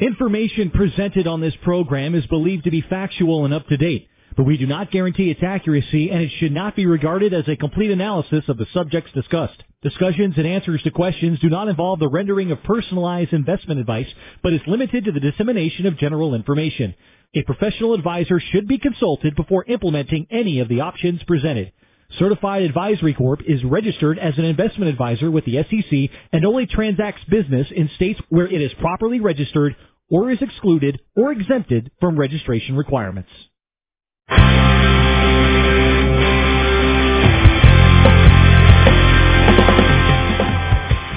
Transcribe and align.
Information 0.00 0.70
presented 0.70 1.26
on 1.26 1.42
this 1.42 1.52
program 1.62 2.14
is 2.14 2.24
believed 2.24 2.64
to 2.64 2.70
be 2.70 2.80
factual 2.80 3.44
and 3.44 3.52
up 3.52 3.66
to 3.66 3.76
date, 3.76 4.08
but 4.34 4.44
we 4.44 4.56
do 4.56 4.66
not 4.66 4.90
guarantee 4.90 5.30
its 5.30 5.42
accuracy 5.42 6.10
and 6.10 6.22
it 6.22 6.30
should 6.38 6.52
not 6.52 6.74
be 6.74 6.86
regarded 6.86 7.34
as 7.34 7.46
a 7.48 7.56
complete 7.56 7.90
analysis 7.90 8.44
of 8.48 8.56
the 8.56 8.64
subjects 8.72 9.12
discussed. 9.12 9.62
Discussions 9.82 10.36
and 10.38 10.46
answers 10.46 10.82
to 10.84 10.90
questions 10.90 11.38
do 11.40 11.50
not 11.50 11.68
involve 11.68 11.98
the 11.98 12.08
rendering 12.08 12.50
of 12.50 12.62
personalized 12.62 13.34
investment 13.34 13.78
advice, 13.78 14.06
but 14.42 14.54
is 14.54 14.62
limited 14.66 15.04
to 15.04 15.12
the 15.12 15.20
dissemination 15.20 15.84
of 15.84 15.98
general 15.98 16.34
information. 16.34 16.94
A 17.34 17.42
professional 17.42 17.92
advisor 17.92 18.40
should 18.40 18.66
be 18.66 18.78
consulted 18.78 19.36
before 19.36 19.66
implementing 19.66 20.26
any 20.30 20.60
of 20.60 20.68
the 20.68 20.80
options 20.80 21.22
presented. 21.24 21.72
Certified 22.18 22.62
Advisory 22.62 23.14
Corp 23.14 23.40
is 23.46 23.62
registered 23.62 24.18
as 24.18 24.36
an 24.36 24.44
investment 24.44 24.90
advisor 24.90 25.30
with 25.30 25.44
the 25.44 25.62
SEC 25.62 26.10
and 26.32 26.44
only 26.44 26.66
transacts 26.66 27.22
business 27.28 27.68
in 27.70 27.88
states 27.94 28.20
where 28.30 28.48
it 28.48 28.60
is 28.60 28.72
properly 28.80 29.20
registered 29.20 29.76
or 30.10 30.30
is 30.30 30.38
excluded 30.42 31.00
or 31.16 31.32
exempted 31.32 31.90
from 32.00 32.18
registration 32.18 32.76
requirements. 32.76 33.30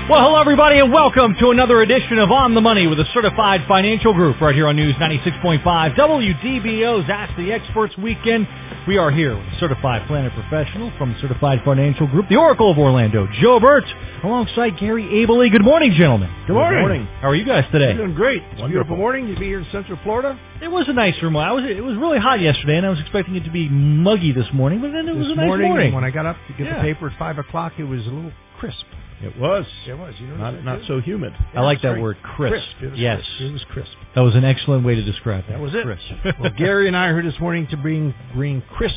Well, 0.10 0.20
hello 0.22 0.36
everybody 0.42 0.80
and 0.80 0.92
welcome 0.92 1.34
to 1.40 1.52
another 1.52 1.82
edition 1.82 2.20
of 2.20 2.30
On 2.30 2.54
the 2.54 2.60
Money 2.62 2.88
with 2.88 3.00
a 3.00 3.06
certified 3.14 3.62
financial 3.70 4.14
group 4.14 4.40
right 4.42 4.54
here 4.54 4.68
on 4.68 4.76
News 4.76 4.94
96.5 4.96 5.64
WDBO's 5.64 7.10
Ask 7.10 7.36
the 7.38 7.54
Experts 7.54 7.98
Weekend. 7.98 8.46
We 8.86 8.98
are 8.98 9.10
here 9.12 9.34
with 9.38 9.46
certified 9.62 10.06
planner 10.08 10.30
professional 10.30 10.92
from 10.98 11.16
Certified 11.22 11.62
Financial 11.64 12.06
Group, 12.06 12.28
the 12.28 12.36
Oracle 12.36 12.70
of 12.70 12.78
Orlando, 12.78 13.28
Joe 13.42 13.62
Burt, 13.62 13.86
alongside 14.26 14.78
Gary 14.78 15.04
Abley. 15.06 15.50
Good 15.50 15.64
morning, 15.64 15.94
gentlemen. 15.98 16.30
Good 16.48 16.54
morning. 16.54 16.80
Good 16.80 16.82
morning. 16.82 17.06
How 17.22 17.30
are 17.30 17.36
you 17.36 17.46
guys 17.46 17.64
today? 17.72 17.94
Doing 17.94 18.14
great. 18.14 18.44
It's 18.52 18.62
a 18.62 18.68
beautiful 18.68 18.98
morning 18.98 19.34
to 19.34 19.40
be 19.40 19.46
here 19.48 19.60
in 19.60 19.68
Central 19.72 19.98
Florida. 20.04 20.38
It 20.62 20.68
was 20.68 20.90
a 20.90 20.94
nice 20.94 21.16
room. 21.24 21.38
I 21.38 21.54
was 21.54 21.64
it 21.64 21.82
was 21.82 21.96
really 21.96 22.20
hot 22.20 22.42
yesterday, 22.42 22.76
and 22.76 22.86
I 22.86 22.90
was 22.90 23.00
expecting 23.00 23.36
it 23.38 23.46
to 23.46 23.52
be 23.52 23.70
muggy 23.70 24.34
this 24.34 24.48
morning, 24.54 24.82
but 24.82 24.92
then 24.92 25.08
it 25.08 25.16
was 25.16 25.28
a 25.32 25.36
nice 25.36 25.48
morning, 25.48 25.68
morning. 25.70 25.94
When 25.94 26.04
I 26.04 26.12
got 26.12 26.26
up 26.26 26.36
to 26.50 26.54
get 26.54 26.68
Yeah. 26.68 26.76
the 26.76 26.82
paper 26.82 27.08
at 27.08 27.18
five 27.18 27.38
o'clock, 27.40 27.74
it 27.80 27.86
was 27.86 28.02
a 28.06 28.10
little 28.10 28.34
crisp. 28.60 28.84
It 29.24 29.40
was. 29.40 29.66
It 29.88 29.98
was. 29.98 30.14
You 30.20 30.28
know 30.28 30.36
Not, 30.36 30.64
not 30.66 30.80
so 30.88 31.00
humid. 31.00 31.34
I 31.56 31.62
like 31.62 31.82
that 31.82 32.00
word, 32.00 32.18
crisp. 32.22 32.66
It 32.82 32.98
yes, 32.98 33.22
crisp. 33.22 33.42
It 33.42 33.54
was 33.54 33.64
crisp. 33.70 33.92
that 34.16 34.22
was 34.22 34.36
an 34.36 34.44
excellent 34.44 34.86
way 34.86 34.96
to 34.96 35.04
describe 35.04 35.46
it. 35.48 35.52
That 35.52 35.60
was 35.62 35.74
it. 35.74 35.84
Crisp. 35.84 36.40
well, 36.40 36.52
Gary 36.58 36.88
and 36.88 36.98
I 36.98 37.08
are 37.08 37.22
here 37.22 37.32
this 37.32 37.40
morning 37.40 37.68
to 37.72 37.78
bring 37.78 38.14
bring 38.36 38.62
crisp 38.62 38.96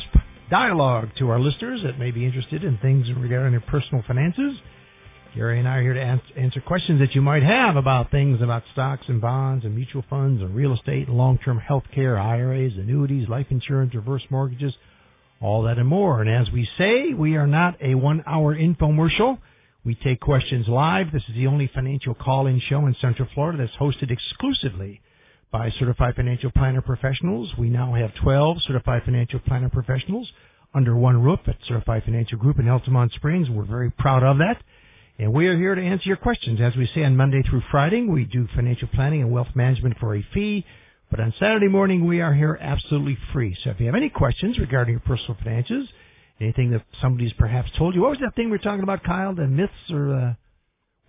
dialogue 0.49 1.09
to 1.19 1.29
our 1.29 1.39
listeners 1.39 1.81
that 1.83 1.97
may 1.97 2.11
be 2.11 2.25
interested 2.25 2.63
in 2.63 2.77
things 2.79 3.07
regarding 3.15 3.51
their 3.51 3.61
personal 3.61 4.03
finances. 4.05 4.57
Gary 5.35 5.59
and 5.59 5.67
I 5.67 5.77
are 5.77 5.81
here 5.81 5.93
to 5.93 6.01
ans- 6.01 6.21
answer 6.35 6.61
questions 6.61 6.99
that 6.99 7.13
you 7.13 7.21
might 7.21 7.43
have 7.43 7.75
about 7.75 8.11
things 8.11 8.41
about 8.41 8.63
stocks 8.73 9.05
and 9.07 9.21
bonds 9.21 9.65
and 9.65 9.75
mutual 9.75 10.03
funds 10.09 10.41
and 10.41 10.55
real 10.55 10.73
estate 10.73 11.07
and 11.07 11.17
long-term 11.17 11.59
health 11.59 11.83
care, 11.93 12.17
IRAs, 12.17 12.73
annuities, 12.73 13.29
life 13.29 13.47
insurance, 13.49 13.93
reverse 13.93 14.23
mortgages, 14.29 14.73
all 15.41 15.63
that 15.63 15.77
and 15.77 15.87
more. 15.87 16.21
And 16.21 16.29
as 16.29 16.51
we 16.51 16.67
say, 16.77 17.13
we 17.13 17.35
are 17.35 17.47
not 17.47 17.75
a 17.81 17.95
one-hour 17.95 18.55
infomercial. 18.55 19.37
We 19.87 19.95
take 19.95 20.19
questions 20.19 20.67
live. 20.67 21.13
This 21.13 21.23
is 21.29 21.35
the 21.35 21.47
only 21.47 21.71
financial 21.73 22.13
call-in 22.13 22.59
show 22.59 22.87
in 22.87 22.95
Central 22.99 23.25
Florida 23.33 23.59
that's 23.59 23.77
hosted 23.77 24.11
exclusively 24.11 24.99
by 25.49 25.69
certified 25.79 26.13
financial 26.17 26.51
planner 26.51 26.81
professionals. 26.81 27.53
We 27.57 27.69
now 27.69 27.93
have 27.93 28.13
12 28.15 28.63
certified 28.63 29.03
financial 29.05 29.39
planner 29.39 29.69
professionals 29.69 30.29
under 30.73 30.93
one 30.93 31.23
roof 31.23 31.39
at 31.47 31.55
Certified 31.65 32.03
Financial 32.03 32.37
Group 32.37 32.59
in 32.59 32.65
Altamonte 32.65 33.13
Springs. 33.13 33.49
We're 33.49 33.63
very 33.63 33.89
proud 33.89 34.23
of 34.23 34.39
that. 34.39 34.61
And 35.19 35.31
we 35.31 35.47
are 35.47 35.57
here 35.57 35.73
to 35.73 35.81
answer 35.81 36.09
your 36.09 36.17
questions. 36.17 36.59
As 36.59 36.75
we 36.75 36.89
say 36.93 37.05
on 37.05 37.15
Monday 37.15 37.41
through 37.43 37.63
Friday, 37.71 38.03
we 38.03 38.25
do 38.25 38.45
financial 38.57 38.89
planning 38.89 39.21
and 39.21 39.31
wealth 39.31 39.55
management 39.55 39.99
for 40.01 40.17
a 40.17 40.25
fee. 40.33 40.65
But 41.09 41.21
on 41.21 41.33
Saturday 41.39 41.69
morning, 41.69 42.05
we 42.05 42.19
are 42.19 42.33
here 42.33 42.59
absolutely 42.59 43.17
free. 43.31 43.57
So 43.63 43.69
if 43.69 43.79
you 43.79 43.85
have 43.85 43.95
any 43.95 44.09
questions 44.09 44.59
regarding 44.59 44.95
your 44.95 44.99
personal 44.99 45.37
finances, 45.41 45.87
anything 46.39 46.71
that 46.71 46.83
somebody's 47.01 47.33
perhaps 47.33 47.69
told 47.77 47.95
you, 47.95 48.01
what 48.01 48.11
was 48.11 48.19
that 48.19 48.35
thing 48.35 48.45
we 48.45 48.51
were 48.51 48.57
talking 48.59 48.83
about, 48.83 49.03
Kyle? 49.03 49.33
The 49.33 49.47
myths 49.47 49.73
or, 49.91 50.13
uh, 50.13 50.33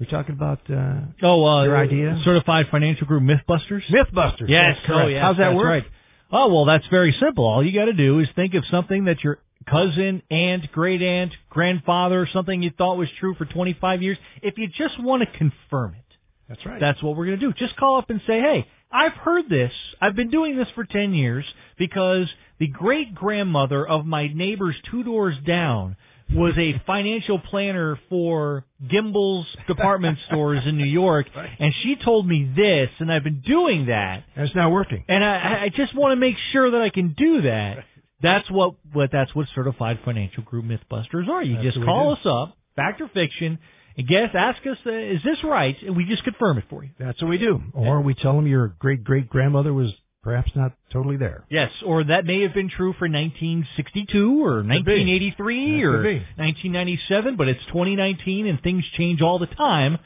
we're 0.00 0.06
talking 0.10 0.34
about, 0.34 0.60
uh, 0.70 1.00
Oh, 1.22 1.44
uh, 1.44 1.64
Your 1.64 1.76
idea? 1.76 2.20
Certified 2.24 2.66
Financial 2.70 3.06
Group 3.06 3.22
Mythbusters. 3.22 3.82
Mythbusters. 3.90 4.48
Yes, 4.48 4.76
That's 4.76 4.86
correct. 4.86 5.04
oh, 5.04 5.06
yes, 5.08 5.22
How's 5.22 5.36
that 5.38 5.44
that's 5.50 5.56
work? 5.56 5.64
Right. 5.66 5.84
Oh 6.30 6.52
well, 6.54 6.64
that's 6.66 6.86
very 6.88 7.12
simple. 7.18 7.44
All 7.46 7.64
you 7.64 7.72
got 7.72 7.86
to 7.86 7.94
do 7.94 8.18
is 8.20 8.28
think 8.36 8.54
of 8.54 8.64
something 8.70 9.06
that 9.06 9.24
your 9.24 9.38
cousin, 9.66 10.22
aunt, 10.30 10.70
great 10.72 11.00
aunt, 11.02 11.32
grandfather, 11.48 12.28
something 12.32 12.62
you 12.62 12.70
thought 12.70 12.98
was 12.98 13.08
true 13.18 13.34
for 13.34 13.44
25 13.46 14.02
years. 14.02 14.18
If 14.42 14.58
you 14.58 14.68
just 14.68 15.02
want 15.02 15.22
to 15.22 15.38
confirm 15.38 15.94
it, 15.94 16.07
That's 16.48 16.64
right. 16.66 16.80
that's 16.80 17.02
what 17.02 17.16
we're 17.16 17.26
going 17.26 17.38
to 17.40 17.46
do. 17.46 17.52
Just 17.52 17.76
call 17.76 17.98
up 17.98 18.10
and 18.10 18.20
say, 18.26 18.40
"Hey, 18.40 18.66
I've 18.90 19.12
heard 19.12 19.48
this. 19.48 19.72
I've 20.00 20.16
been 20.16 20.30
doing 20.30 20.56
this 20.56 20.68
for 20.74 20.84
10 20.84 21.12
years 21.14 21.44
because 21.78 22.26
the 22.58 22.68
great 22.68 23.14
grandmother 23.14 23.86
of 23.86 24.06
my 24.06 24.28
neighbors 24.28 24.76
two 24.90 25.02
doors 25.02 25.36
down." 25.46 25.96
Was 26.30 26.52
a 26.58 26.78
financial 26.86 27.38
planner 27.38 27.98
for 28.10 28.66
Gimbel's 28.86 29.46
department 29.66 30.18
stores 30.26 30.60
in 30.66 30.76
New 30.76 30.84
York, 30.84 31.26
Right. 31.34 31.48
and 31.58 31.72
she 31.82 31.96
told 31.96 32.28
me 32.28 32.52
this, 32.54 32.90
and 32.98 33.10
I've 33.10 33.24
been 33.24 33.40
doing 33.40 33.86
that, 33.86 34.24
And 34.36 34.44
it's 34.46 34.54
not 34.54 34.70
working. 34.70 35.06
and 35.08 35.24
I, 35.24 35.62
I 35.62 35.68
just 35.74 35.94
want 35.94 36.12
to 36.12 36.16
make 36.16 36.36
sure 36.52 36.70
that 36.72 36.82
I 36.82 36.90
can 36.90 37.14
do 37.16 37.40
that. 37.40 37.82
That's 38.20 38.50
what, 38.50 38.74
what 38.92 39.10
that's 39.10 39.34
what 39.34 39.46
certified 39.54 40.00
financial 40.04 40.42
group 40.42 40.66
MythBusters 40.66 41.30
are. 41.30 41.42
You 41.42 41.54
That's 41.62 41.76
just 41.76 41.82
call 41.86 42.12
us 42.12 42.26
up, 42.26 42.58
fact 42.76 43.00
or 43.00 43.08
fiction, 43.08 43.58
and 43.98 44.06
guess, 44.06 44.30
ask 44.32 44.64
us, 44.66 44.78
uh, 44.86 44.90
is 44.90 45.22
this 45.24 45.42
right? 45.44 45.76
And 45.82 45.96
we 45.96 46.06
just 46.06 46.24
confirm 46.24 46.58
it 46.58 46.64
for 46.70 46.84
you. 46.84 46.90
That's 46.98 47.20
what 47.20 47.28
we 47.28 47.38
do. 47.38 47.60
Or 47.74 48.00
we 48.00 48.14
tell 48.14 48.34
them 48.34 48.46
your 48.46 48.68
great 48.78 49.04
great 49.04 49.28
grandmother 49.28 49.74
was 49.74 49.92
perhaps 50.22 50.50
not 50.54 50.72
totally 50.92 51.16
there. 51.16 51.44
Yes, 51.50 51.70
or 51.84 52.04
that 52.04 52.24
may 52.24 52.42
have 52.42 52.54
been 52.54 52.68
true 52.68 52.92
for 52.92 53.08
1962 53.08 54.44
or 54.44 54.62
1983 54.62 55.82
or 55.82 56.02
1997, 56.36 57.36
but 57.36 57.48
it's 57.48 57.64
2019 57.66 58.46
and 58.46 58.62
things 58.62 58.84
change 58.96 59.20
all 59.20 59.38
the 59.38 59.46
time. 59.46 59.98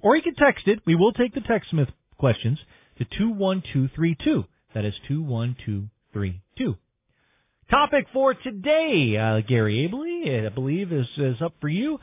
Or 0.00 0.16
you 0.16 0.22
can 0.22 0.34
text 0.34 0.66
it. 0.66 0.80
We 0.86 0.94
will 0.94 1.12
take 1.12 1.34
the 1.34 1.40
TextSmith 1.40 1.88
questions 2.18 2.58
to 2.98 3.04
21232. 3.04 4.44
That 4.74 4.84
is 4.84 4.94
21232. 5.08 6.76
Topic 7.70 8.06
for 8.12 8.34
today, 8.34 9.16
uh, 9.16 9.40
Gary 9.40 9.88
Abley, 9.88 10.46
I 10.46 10.48
believe 10.50 10.92
is, 10.92 11.06
is 11.16 11.40
up 11.40 11.54
for 11.60 11.68
you. 11.68 11.98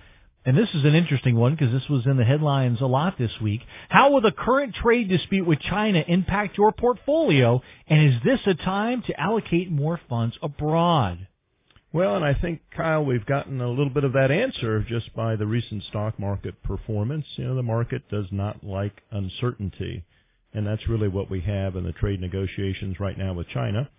And 0.46 0.58
this 0.58 0.70
is 0.74 0.86
an 0.86 0.96
interesting 0.96 1.36
one 1.36 1.54
because 1.54 1.72
this 1.72 1.88
was 1.90 2.06
in 2.06 2.18
the 2.18 2.24
headlines 2.24 2.82
a 2.82 2.86
lot 2.86 3.18
this 3.18 3.32
week. 3.42 3.62
How 3.90 4.12
will 4.12 4.22
the 4.22 4.32
current 4.32 4.74
trade 4.74 5.10
dispute 5.10 5.46
with 5.46 5.60
China 5.60 6.04
impact 6.08 6.58
your 6.58 6.72
portfolio? 6.72 7.62
And 7.88 8.14
is 8.14 8.22
this 8.24 8.40
a 8.46 8.56
time 8.56 9.04
to 9.08 9.20
allocate 9.20 9.70
more 9.70 10.00
funds 10.10 10.38
abroad? 10.42 11.28
Well, 11.92 12.16
and 12.16 12.24
I 12.24 12.36
think, 12.36 12.62
Kyle, 12.76 13.04
we've 13.04 13.26
gotten 13.26 13.62
a 13.62 13.70
little 13.70 13.90
bit 13.90 14.04
of 14.04 14.14
that 14.14 14.30
answer 14.30 14.86
just 14.88 15.14
by 15.16 15.36
the 15.36 15.48
recent 15.48 15.84
stock 15.86 16.20
market 16.20 16.62
performance. 16.62 17.26
You 17.36 17.46
know, 17.46 17.56
the 17.56 17.64
market 17.64 18.08
does 18.10 18.28
not 18.32 18.64
like 18.64 19.02
uncertainty. 19.10 20.04
And 20.54 20.68
that's 20.68 20.88
really 20.88 21.08
what 21.08 21.32
we 21.32 21.42
have 21.42 21.76
in 21.76 21.84
the 21.84 21.92
trade 21.92 22.22
negotiations 22.22 23.00
right 23.00 23.18
now 23.18 23.34
with 23.34 23.48
China. 23.50 23.90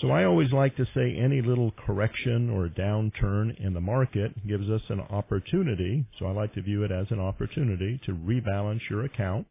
So 0.00 0.10
I 0.10 0.24
always 0.24 0.52
like 0.52 0.76
to 0.76 0.86
say 0.94 1.16
any 1.16 1.40
little 1.40 1.72
correction 1.86 2.50
or 2.50 2.68
downturn 2.68 3.58
in 3.64 3.74
the 3.74 3.80
market 3.80 4.46
gives 4.46 4.68
us 4.70 4.82
an 4.88 5.00
opportunity. 5.00 6.04
So 6.18 6.26
I 6.26 6.32
like 6.32 6.54
to 6.54 6.62
view 6.62 6.84
it 6.84 6.92
as 6.92 7.06
an 7.10 7.20
opportunity 7.20 8.00
to 8.06 8.12
rebalance 8.12 8.80
your 8.88 9.04
account. 9.04 9.46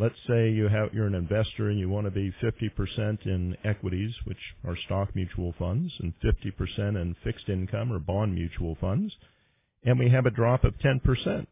Let's 0.00 0.18
say 0.28 0.50
you 0.50 0.68
have, 0.68 0.94
you're 0.94 1.08
an 1.08 1.14
investor 1.16 1.70
and 1.70 1.78
you 1.78 1.88
want 1.88 2.06
to 2.06 2.12
be 2.12 2.32
50% 2.40 3.26
in 3.26 3.56
equities, 3.64 4.14
which 4.24 4.38
are 4.64 4.76
stock 4.86 5.14
mutual 5.16 5.54
funds, 5.58 5.92
and 5.98 6.14
50% 6.22 6.78
in 6.78 7.16
fixed 7.24 7.48
income 7.48 7.92
or 7.92 7.98
bond 7.98 8.34
mutual 8.34 8.76
funds, 8.80 9.12
and 9.84 9.98
we 9.98 10.08
have 10.10 10.26
a 10.26 10.30
drop 10.30 10.62
of 10.62 10.74
10%. 10.78 11.46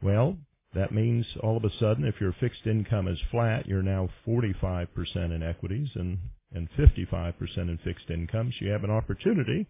Well, 0.00 0.36
that 0.74 0.92
means 0.92 1.26
all 1.42 1.56
of 1.56 1.64
a 1.64 1.76
sudden 1.80 2.04
if 2.04 2.20
your 2.20 2.34
fixed 2.38 2.66
income 2.66 3.08
is 3.08 3.18
flat, 3.32 3.66
you're 3.66 3.82
now 3.82 4.08
45% 4.26 4.86
in 5.16 5.42
equities 5.42 5.88
and, 5.96 6.18
and 6.54 6.68
55% 6.78 7.34
in 7.56 7.78
fixed 7.82 8.10
income. 8.10 8.52
So 8.56 8.66
you 8.66 8.70
have 8.70 8.84
an 8.84 8.90
opportunity 8.90 9.66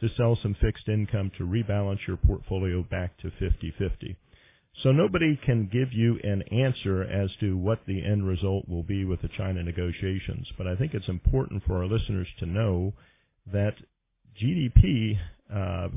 to 0.00 0.08
sell 0.16 0.36
some 0.42 0.56
fixed 0.60 0.88
income 0.88 1.30
to 1.38 1.44
rebalance 1.44 2.06
your 2.08 2.16
portfolio 2.16 2.82
back 2.90 3.16
to 3.18 3.30
50-50. 3.40 4.16
So 4.82 4.92
nobody 4.92 5.38
can 5.44 5.68
give 5.70 5.92
you 5.92 6.18
an 6.22 6.42
answer 6.50 7.02
as 7.02 7.30
to 7.40 7.56
what 7.56 7.80
the 7.86 8.04
end 8.04 8.26
result 8.26 8.68
will 8.68 8.82
be 8.82 9.04
with 9.04 9.20
the 9.20 9.28
China 9.36 9.62
negotiations, 9.62 10.46
but 10.56 10.66
I 10.66 10.76
think 10.76 10.94
it's 10.94 11.08
important 11.08 11.62
for 11.66 11.78
our 11.78 11.86
listeners 11.86 12.28
to 12.38 12.46
know 12.46 12.94
that 13.52 13.74
GDP, 14.40 15.18
uh, 15.54 15.88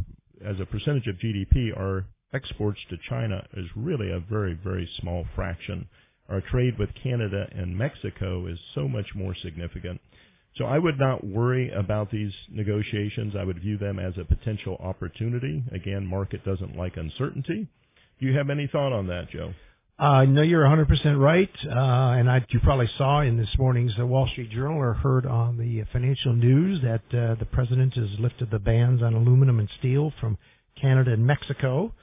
as 0.46 0.60
a 0.60 0.66
percentage 0.66 1.08
of 1.08 1.16
GDP, 1.16 1.78
our 1.78 2.06
exports 2.34 2.80
to 2.90 2.98
China 3.08 3.48
is 3.56 3.68
really 3.76 4.12
a 4.12 4.20
very, 4.20 4.54
very 4.54 4.90
small 5.00 5.26
fraction 5.36 5.88
our 6.30 6.42
trade 6.42 6.80
with 6.80 6.90
Canada 7.02 7.48
and 7.52 7.78
Mexico 7.78 8.48
is 8.48 8.58
so 8.74 8.88
much 8.88 9.08
more 9.14 9.36
significant. 9.36 10.00
So 10.56 10.66
I 10.66 10.78
would 10.78 11.00
not 11.00 11.26
worry 11.26 11.72
about 11.72 12.12
these 12.12 12.32
negotiations. 12.50 13.34
I 13.38 13.44
would 13.44 13.60
view 13.60 13.78
them 13.78 14.00
as 14.00 14.14
a 14.18 14.24
potential 14.24 14.78
opportunity. 14.80 15.64
Again, 15.72 16.06
market 16.06 16.46
doesn't 16.46 16.78
like 16.78 16.96
uncertainty. 16.96 17.68
Do 18.20 18.26
you 18.26 18.38
have 18.38 18.50
any 18.50 18.68
thought 18.68 18.94
on 18.94 19.08
that, 19.08 19.30
Joe? 19.30 19.54
Uh, 20.00 20.26
no, 20.26 20.42
you're 20.42 20.64
100% 20.64 21.20
right. 21.20 21.50
Uh, 21.66 22.18
and 22.18 22.30
I, 22.30 22.44
you 22.50 22.60
probably 22.60 22.90
saw 22.98 23.22
in 23.22 23.38
this 23.38 23.56
morning's 23.58 23.94
uh, 24.00 24.06
Wall 24.06 24.28
Street 24.28 24.50
Journal 24.50 24.78
or 24.78 24.94
heard 24.94 25.26
on 25.26 25.58
the 25.58 25.84
financial 25.92 26.34
news 26.34 26.82
that 26.82 27.02
uh, 27.18 27.36
the 27.36 27.46
president 27.46 27.94
has 27.94 28.10
lifted 28.20 28.50
the 28.50 28.60
bans 28.60 29.04
on 29.04 29.14
aluminum 29.14 29.60
and 29.60 29.70
steel 29.80 30.12
from 30.20 30.38
Canada 30.82 31.14
and 31.14 31.26
Mexico 31.26 31.94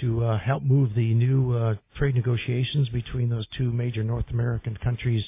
to 0.00 0.24
uh, 0.24 0.38
help 0.38 0.62
move 0.62 0.94
the 0.94 1.14
new 1.14 1.56
uh, 1.56 1.74
trade 1.96 2.14
negotiations 2.14 2.88
between 2.90 3.30
those 3.30 3.46
two 3.56 3.72
major 3.72 4.04
North 4.04 4.26
American 4.30 4.76
countries 4.76 5.24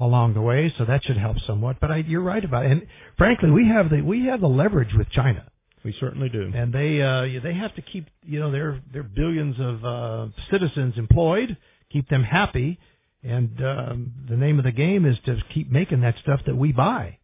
along 0.00 0.34
the 0.34 0.40
way. 0.40 0.72
So 0.76 0.84
that 0.84 1.04
should 1.04 1.16
help 1.16 1.38
somewhat. 1.46 1.80
But 1.80 1.90
I, 1.90 1.96
you're 1.98 2.20
right 2.20 2.44
about 2.44 2.66
it. 2.66 2.72
And 2.72 2.86
frankly, 3.16 3.50
we 3.50 3.68
have 3.68 3.90
the 3.90 4.02
we 4.02 4.26
have 4.26 4.40
the 4.40 4.48
leverage 4.48 4.94
with 4.94 5.08
China. 5.10 5.50
We 5.84 5.94
certainly 6.00 6.28
do. 6.28 6.50
And 6.54 6.72
they 6.72 7.00
uh, 7.00 7.40
they 7.42 7.54
have 7.54 7.74
to 7.76 7.82
keep 7.82 8.08
you 8.24 8.40
know 8.40 8.50
their 8.50 8.80
their 8.92 9.02
billions 9.02 9.56
of 9.58 9.84
uh, 9.84 10.26
citizens 10.50 10.94
employed, 10.96 11.56
keep 11.90 12.08
them 12.08 12.22
happy, 12.22 12.78
and 13.22 13.50
um, 13.64 14.12
the 14.28 14.36
name 14.36 14.58
of 14.58 14.64
the 14.64 14.72
game 14.72 15.04
is 15.04 15.16
to 15.26 15.42
keep 15.52 15.70
making 15.70 16.00
that 16.02 16.16
stuff 16.22 16.40
that 16.46 16.56
we 16.56 16.72
buy. 16.72 17.18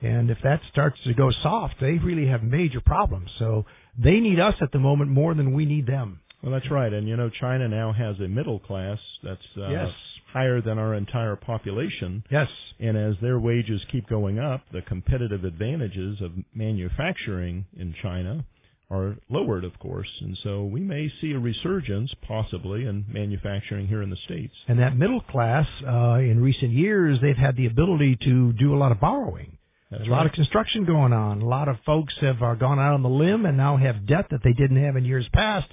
And 0.00 0.30
if 0.30 0.38
that 0.44 0.60
starts 0.70 0.98
to 1.04 1.14
go 1.14 1.30
soft, 1.42 1.76
they 1.80 1.92
really 1.92 2.28
have 2.28 2.42
major 2.42 2.80
problems. 2.80 3.30
So 3.38 3.66
they 3.98 4.20
need 4.20 4.38
us 4.38 4.54
at 4.60 4.70
the 4.70 4.78
moment 4.78 5.10
more 5.10 5.34
than 5.34 5.54
we 5.54 5.64
need 5.64 5.86
them. 5.86 6.20
Well, 6.42 6.52
that's 6.52 6.70
right. 6.70 6.92
And 6.92 7.08
you 7.08 7.16
know, 7.16 7.30
China 7.30 7.68
now 7.68 7.92
has 7.92 8.18
a 8.20 8.28
middle 8.28 8.60
class 8.60 8.98
that's 9.22 9.40
uh, 9.56 9.68
yes. 9.68 9.92
higher 10.32 10.60
than 10.60 10.78
our 10.78 10.94
entire 10.94 11.36
population. 11.36 12.22
Yes. 12.30 12.48
And 12.78 12.96
as 12.96 13.16
their 13.20 13.38
wages 13.38 13.82
keep 13.90 14.08
going 14.08 14.38
up, 14.38 14.62
the 14.72 14.82
competitive 14.82 15.44
advantages 15.44 16.20
of 16.20 16.32
manufacturing 16.54 17.66
in 17.76 17.94
China 18.02 18.44
are 18.90 19.16
lowered, 19.28 19.64
of 19.64 19.78
course. 19.78 20.08
And 20.20 20.38
so 20.42 20.64
we 20.64 20.80
may 20.80 21.12
see 21.20 21.32
a 21.32 21.38
resurgence, 21.38 22.12
possibly, 22.26 22.86
in 22.86 23.04
manufacturing 23.08 23.86
here 23.86 24.02
in 24.02 24.10
the 24.10 24.16
States. 24.24 24.54
And 24.66 24.78
that 24.78 24.96
middle 24.96 25.20
class, 25.20 25.66
uh, 25.86 26.14
in 26.20 26.40
recent 26.40 26.70
years, 26.70 27.18
they've 27.20 27.36
had 27.36 27.56
the 27.56 27.66
ability 27.66 28.16
to 28.22 28.52
do 28.54 28.74
a 28.74 28.78
lot 28.78 28.92
of 28.92 29.00
borrowing. 29.00 29.58
That's 29.90 30.00
There's 30.00 30.08
a 30.08 30.12
lot 30.12 30.26
of 30.26 30.32
construction 30.32 30.84
going 30.84 31.12
on. 31.12 31.40
A 31.40 31.46
lot 31.46 31.68
of 31.68 31.76
folks 31.84 32.14
have 32.20 32.42
uh, 32.42 32.54
gone 32.54 32.78
out 32.78 32.94
on 32.94 33.02
the 33.02 33.08
limb 33.08 33.46
and 33.46 33.56
now 33.56 33.76
have 33.76 34.06
debt 34.06 34.26
that 34.30 34.42
they 34.42 34.52
didn't 34.52 34.82
have 34.82 34.96
in 34.96 35.04
years 35.04 35.26
past. 35.32 35.66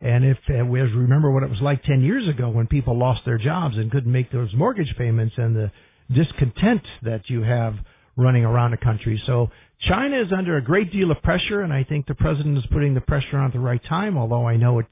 And 0.00 0.24
if 0.24 0.38
uh, 0.50 0.64
we 0.64 0.80
remember 0.80 1.30
what 1.30 1.42
it 1.42 1.50
was 1.50 1.60
like 1.60 1.82
10 1.84 2.02
years 2.02 2.28
ago 2.28 2.50
when 2.50 2.66
people 2.66 2.98
lost 2.98 3.24
their 3.24 3.38
jobs 3.38 3.76
and 3.76 3.90
couldn't 3.90 4.10
make 4.10 4.30
those 4.30 4.52
mortgage 4.54 4.94
payments 4.98 5.34
and 5.38 5.56
the 5.56 5.70
discontent 6.12 6.82
that 7.02 7.30
you 7.30 7.42
have 7.42 7.76
running 8.16 8.44
around 8.44 8.72
the 8.72 8.76
country. 8.76 9.20
So 9.26 9.50
China 9.80 10.20
is 10.20 10.32
under 10.32 10.56
a 10.56 10.62
great 10.62 10.92
deal 10.92 11.10
of 11.10 11.22
pressure 11.22 11.62
and 11.62 11.72
I 11.72 11.84
think 11.84 12.06
the 12.06 12.14
president 12.14 12.58
is 12.58 12.66
putting 12.70 12.94
the 12.94 13.00
pressure 13.00 13.38
on 13.38 13.46
at 13.46 13.52
the 13.52 13.60
right 13.60 13.82
time, 13.84 14.18
although 14.18 14.46
I 14.46 14.56
know 14.56 14.78
it 14.78 14.86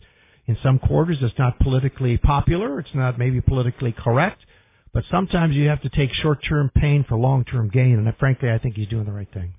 in 0.46 0.56
some 0.62 0.78
quarters 0.78 1.18
it's 1.20 1.38
not 1.38 1.58
politically 1.60 2.16
popular, 2.16 2.80
it's 2.80 2.94
not 2.94 3.18
maybe 3.18 3.40
politically 3.40 3.92
correct, 3.92 4.40
but 4.92 5.04
sometimes 5.10 5.54
you 5.54 5.68
have 5.68 5.82
to 5.82 5.88
take 5.90 6.12
short-term 6.14 6.70
pain 6.74 7.04
for 7.08 7.16
long-term 7.16 7.68
gain 7.68 7.98
and 7.98 8.16
frankly 8.18 8.50
I 8.50 8.58
think 8.58 8.76
he's 8.76 8.88
doing 8.88 9.04
the 9.04 9.12
right 9.12 9.32
thing. 9.32 9.54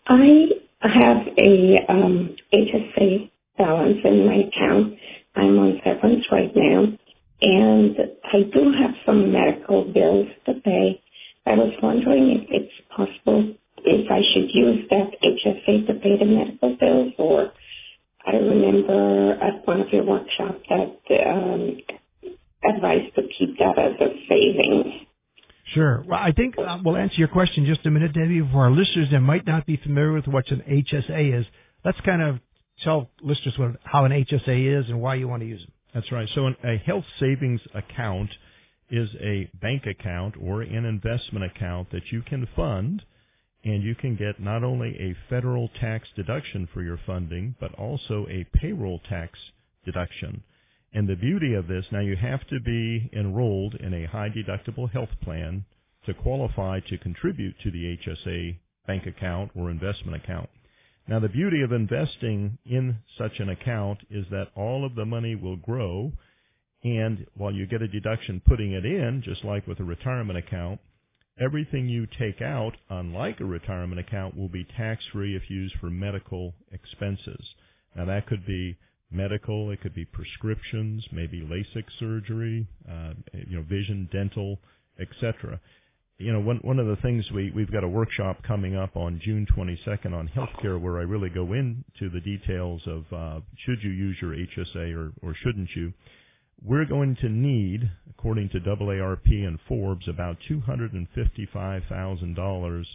I 0.06 0.48
have 0.82 1.26
a 1.38 1.78
um, 1.88 2.36
HSA 2.52 3.30
balance 3.62 3.98
in 4.04 4.26
my 4.26 4.34
account. 4.48 4.94
I'm 5.36 5.58
on 5.58 5.80
severance 5.84 6.24
right 6.30 6.52
now, 6.54 6.86
and 7.40 7.96
I 8.32 8.42
do 8.42 8.72
have 8.72 8.94
some 9.06 9.32
medical 9.32 9.84
bills 9.84 10.28
to 10.46 10.54
pay. 10.64 11.00
I 11.46 11.54
was 11.54 11.72
wondering 11.82 12.30
if 12.30 12.46
it's 12.50 12.74
possible 12.94 13.54
if 13.84 14.10
I 14.10 14.22
should 14.32 14.54
use 14.54 14.86
that 14.90 15.10
HSA 15.22 15.86
to 15.86 15.94
pay 15.94 16.18
the 16.18 16.24
medical 16.24 16.76
bills, 16.76 17.12
or 17.18 17.52
I 18.26 18.36
remember 18.36 19.32
at 19.40 19.66
one 19.66 19.80
of 19.80 19.88
your 19.90 20.04
workshops 20.04 20.60
that 20.68 21.26
um, 21.26 21.78
advised 22.68 23.14
to 23.16 23.22
keep 23.38 23.58
that 23.58 23.78
as 23.78 23.94
a 24.00 24.08
savings. 24.28 24.94
Sure. 25.74 26.04
Well, 26.06 26.18
I 26.20 26.32
think 26.32 26.56
uh, 26.58 26.78
we'll 26.84 26.96
answer 26.96 27.16
your 27.16 27.28
question 27.28 27.64
just 27.64 27.86
a 27.86 27.90
minute, 27.90 28.12
Debbie. 28.12 28.46
For 28.52 28.64
our 28.64 28.70
listeners 28.70 29.08
that 29.10 29.20
might 29.20 29.46
not 29.46 29.66
be 29.66 29.76
familiar 29.76 30.12
with 30.12 30.26
what 30.26 30.50
an 30.50 30.62
HSA 30.68 31.40
is, 31.40 31.46
let's 31.84 32.00
kind 32.00 32.20
of 32.22 32.40
tell 32.82 33.10
listeners 33.20 33.54
what, 33.58 33.76
how 33.84 34.04
an 34.04 34.12
HSA 34.12 34.80
is 34.80 34.88
and 34.88 35.00
why 35.00 35.14
you 35.14 35.28
want 35.28 35.42
to 35.42 35.48
use 35.48 35.62
it. 35.62 35.72
That's 35.94 36.10
right. 36.10 36.28
So 36.34 36.46
an, 36.46 36.56
a 36.64 36.78
health 36.78 37.04
savings 37.20 37.60
account 37.74 38.30
is 38.90 39.08
a 39.20 39.50
bank 39.60 39.84
account 39.86 40.34
or 40.40 40.62
an 40.62 40.84
investment 40.84 41.44
account 41.44 41.90
that 41.92 42.10
you 42.10 42.22
can 42.22 42.46
fund 42.54 43.02
and 43.64 43.82
you 43.82 43.94
can 43.94 44.16
get 44.16 44.40
not 44.40 44.64
only 44.64 44.96
a 44.98 45.16
federal 45.30 45.68
tax 45.80 46.08
deduction 46.16 46.68
for 46.72 46.82
your 46.82 46.98
funding, 47.06 47.54
but 47.60 47.72
also 47.74 48.26
a 48.28 48.46
payroll 48.52 49.00
tax 49.08 49.38
deduction. 49.84 50.42
And 50.92 51.08
the 51.08 51.16
beauty 51.16 51.54
of 51.54 51.68
this, 51.68 51.86
now 51.90 52.00
you 52.00 52.16
have 52.16 52.46
to 52.48 52.60
be 52.60 53.08
enrolled 53.12 53.76
in 53.76 53.94
a 53.94 54.06
high 54.06 54.28
deductible 54.28 54.90
health 54.90 55.10
plan 55.22 55.64
to 56.06 56.12
qualify 56.12 56.80
to 56.80 56.98
contribute 56.98 57.54
to 57.62 57.70
the 57.70 57.96
HSA 57.96 58.56
bank 58.86 59.06
account 59.06 59.52
or 59.54 59.70
investment 59.70 60.22
account. 60.22 60.50
Now 61.08 61.18
the 61.18 61.28
beauty 61.28 61.62
of 61.62 61.72
investing 61.72 62.58
in 62.64 62.98
such 63.18 63.38
an 63.38 63.48
account 63.48 63.98
is 64.10 64.24
that 64.30 64.48
all 64.54 64.84
of 64.84 64.94
the 64.94 65.04
money 65.04 65.34
will 65.34 65.56
grow 65.56 66.12
and 66.84 67.26
while 67.34 67.52
you 67.52 67.66
get 67.66 67.82
a 67.82 67.88
deduction 67.88 68.42
putting 68.46 68.72
it 68.72 68.84
in, 68.84 69.22
just 69.24 69.44
like 69.44 69.66
with 69.66 69.78
a 69.80 69.84
retirement 69.84 70.38
account, 70.38 70.80
everything 71.40 71.88
you 71.88 72.06
take 72.18 72.42
out, 72.42 72.72
unlike 72.90 73.40
a 73.40 73.44
retirement 73.44 74.00
account, 74.00 74.36
will 74.36 74.48
be 74.48 74.66
tax 74.76 75.02
free 75.12 75.36
if 75.36 75.48
used 75.48 75.74
for 75.80 75.90
medical 75.90 76.54
expenses. 76.72 77.54
Now 77.94 78.06
that 78.06 78.26
could 78.26 78.44
be 78.46 78.76
medical, 79.10 79.70
it 79.70 79.80
could 79.80 79.94
be 79.94 80.04
prescriptions, 80.04 81.06
maybe 81.12 81.40
LASIK 81.40 81.84
surgery, 82.00 82.66
uh, 82.90 83.12
you 83.32 83.56
know, 83.56 83.62
vision, 83.62 84.08
dental, 84.10 84.58
etc. 84.98 85.60
You 86.18 86.32
know, 86.32 86.40
one 86.40 86.58
one 86.58 86.78
of 86.78 86.86
the 86.86 86.96
things 86.96 87.30
we 87.32 87.50
we've 87.50 87.72
got 87.72 87.84
a 87.84 87.88
workshop 87.88 88.42
coming 88.46 88.76
up 88.76 88.96
on 88.96 89.20
June 89.24 89.46
22nd 89.56 90.12
on 90.14 90.28
healthcare 90.28 90.78
where 90.80 90.98
I 90.98 91.02
really 91.02 91.30
go 91.30 91.52
into 91.52 92.10
the 92.12 92.20
details 92.20 92.82
of 92.86 93.12
uh, 93.12 93.40
should 93.64 93.82
you 93.82 93.90
use 93.90 94.16
your 94.20 94.32
HSA 94.32 94.94
or 94.96 95.12
or 95.22 95.34
shouldn't 95.34 95.70
you. 95.74 95.92
We're 96.64 96.84
going 96.84 97.16
to 97.16 97.28
need, 97.28 97.90
according 98.08 98.50
to 98.50 98.60
AARP 98.60 99.26
and 99.26 99.58
Forbes, 99.66 100.06
about 100.06 100.38
$255,000 100.48 102.86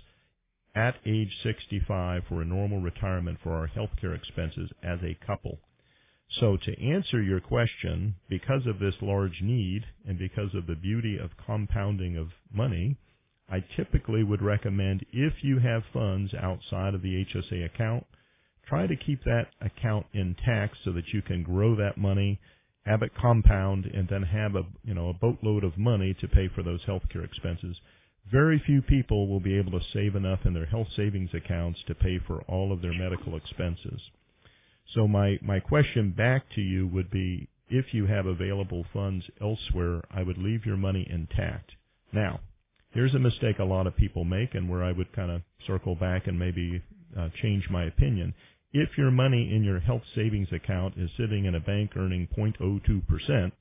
at 0.73 0.95
age 1.05 1.37
65 1.43 2.23
for 2.29 2.41
a 2.41 2.45
normal 2.45 2.79
retirement 2.79 3.39
for 3.43 3.53
our 3.53 3.67
healthcare 3.67 4.15
expenses 4.15 4.71
as 4.83 4.99
a 5.03 5.17
couple. 5.25 5.59
So 6.39 6.55
to 6.57 6.81
answer 6.81 7.21
your 7.21 7.41
question, 7.41 8.15
because 8.29 8.65
of 8.67 8.79
this 8.79 8.95
large 9.01 9.41
need 9.41 9.85
and 10.05 10.17
because 10.17 10.53
of 10.53 10.65
the 10.67 10.75
beauty 10.75 11.17
of 11.17 11.35
compounding 11.45 12.15
of 12.15 12.29
money, 12.53 12.95
I 13.49 13.63
typically 13.75 14.23
would 14.23 14.41
recommend 14.41 15.05
if 15.13 15.43
you 15.43 15.59
have 15.59 15.83
funds 15.93 16.33
outside 16.33 16.93
of 16.93 17.01
the 17.01 17.25
HSA 17.25 17.65
account, 17.65 18.05
try 18.67 18.87
to 18.87 18.95
keep 18.95 19.23
that 19.23 19.47
account 19.61 20.05
intact 20.13 20.77
so 20.83 20.91
that 20.91 21.13
you 21.13 21.21
can 21.21 21.43
grow 21.43 21.75
that 21.75 21.97
money, 21.97 22.39
have 22.85 23.01
it 23.03 23.15
compound, 23.15 23.85
and 23.85 24.07
then 24.09 24.23
have 24.23 24.55
a 24.55 24.63
you 24.83 24.93
know 24.93 25.09
a 25.09 25.13
boatload 25.13 25.63
of 25.63 25.77
money 25.77 26.13
to 26.19 26.27
pay 26.27 26.49
for 26.49 26.63
those 26.63 26.83
healthcare 26.85 27.23
expenses. 27.23 27.77
Very 28.29 28.59
few 28.65 28.81
people 28.81 29.27
will 29.27 29.39
be 29.39 29.57
able 29.57 29.71
to 29.71 29.85
save 29.93 30.15
enough 30.15 30.39
in 30.45 30.53
their 30.53 30.65
health 30.65 30.89
savings 30.95 31.29
accounts 31.33 31.79
to 31.87 31.95
pay 31.95 32.19
for 32.19 32.41
all 32.41 32.73
of 32.73 32.81
their 32.81 32.93
medical 32.93 33.37
expenses. 33.37 34.01
So 34.93 35.07
my, 35.07 35.39
my 35.41 35.59
question 35.61 36.11
back 36.11 36.43
to 36.55 36.61
you 36.61 36.87
would 36.87 37.09
be, 37.09 37.47
if 37.69 37.93
you 37.93 38.05
have 38.05 38.25
available 38.25 38.85
funds 38.93 39.25
elsewhere, 39.41 40.03
I 40.11 40.23
would 40.23 40.37
leave 40.37 40.65
your 40.65 40.77
money 40.77 41.07
intact. 41.09 41.71
Now, 42.11 42.41
here's 42.97 43.13
a 43.13 43.19
mistake 43.19 43.59
a 43.59 43.63
lot 43.63 43.85
of 43.85 43.95
people 43.95 44.23
make 44.23 44.55
and 44.55 44.67
where 44.67 44.83
I 44.83 44.91
would 44.91 45.13
kind 45.13 45.29
of 45.29 45.43
circle 45.67 45.93
back 45.93 46.25
and 46.25 46.39
maybe 46.39 46.81
uh, 47.15 47.29
change 47.43 47.69
my 47.69 47.83
opinion. 47.83 48.33
If 48.73 48.97
your 48.97 49.11
money 49.11 49.53
in 49.55 49.63
your 49.63 49.79
health 49.79 50.01
savings 50.15 50.47
account 50.51 50.95
is 50.97 51.11
sitting 51.15 51.45
in 51.45 51.53
a 51.53 51.59
bank 51.59 51.91
earning 51.95 52.27
0.02%, 52.35 53.51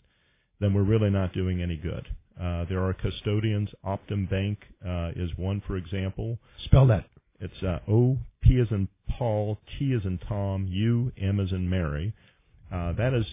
then 0.59 0.73
we're 0.73 0.85
really 0.85 1.11
not 1.11 1.35
doing 1.35 1.61
any 1.61 1.77
good. 1.77 2.07
Uh, 2.41 2.65
there 2.71 2.83
are 2.83 2.95
custodians. 2.95 3.69
Optum 3.85 4.29
Bank 4.31 4.59
uh, 4.83 5.11
is 5.15 5.29
one, 5.37 5.63
for 5.67 5.77
example. 5.77 6.39
Spell 6.65 6.87
that. 6.87 7.05
It's 7.39 7.63
uh, 7.63 7.81
O 7.91 8.17
P 8.43 8.59
as 8.59 8.69
in 8.71 8.89
Paul, 9.19 9.59
T 9.79 9.95
as 9.95 10.07
in 10.07 10.19
Tom, 10.27 10.67
U 10.71 11.13
M 11.21 11.41
as 11.41 11.53
in 11.53 11.69
Mary. 11.69 12.15
Uh, 12.73 12.95
that 12.95 13.13
is 13.13 13.27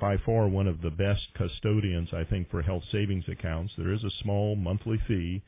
by 0.00 0.16
far 0.24 0.48
one 0.48 0.66
of 0.66 0.80
the 0.80 0.90
best 0.90 1.22
custodians, 1.34 2.08
I 2.12 2.24
think, 2.24 2.50
for 2.50 2.62
health 2.62 2.84
savings 2.90 3.24
accounts. 3.28 3.72
There 3.76 3.92
is 3.92 4.04
a 4.04 4.10
small 4.22 4.56
monthly 4.56 4.98
fee, 5.06 5.42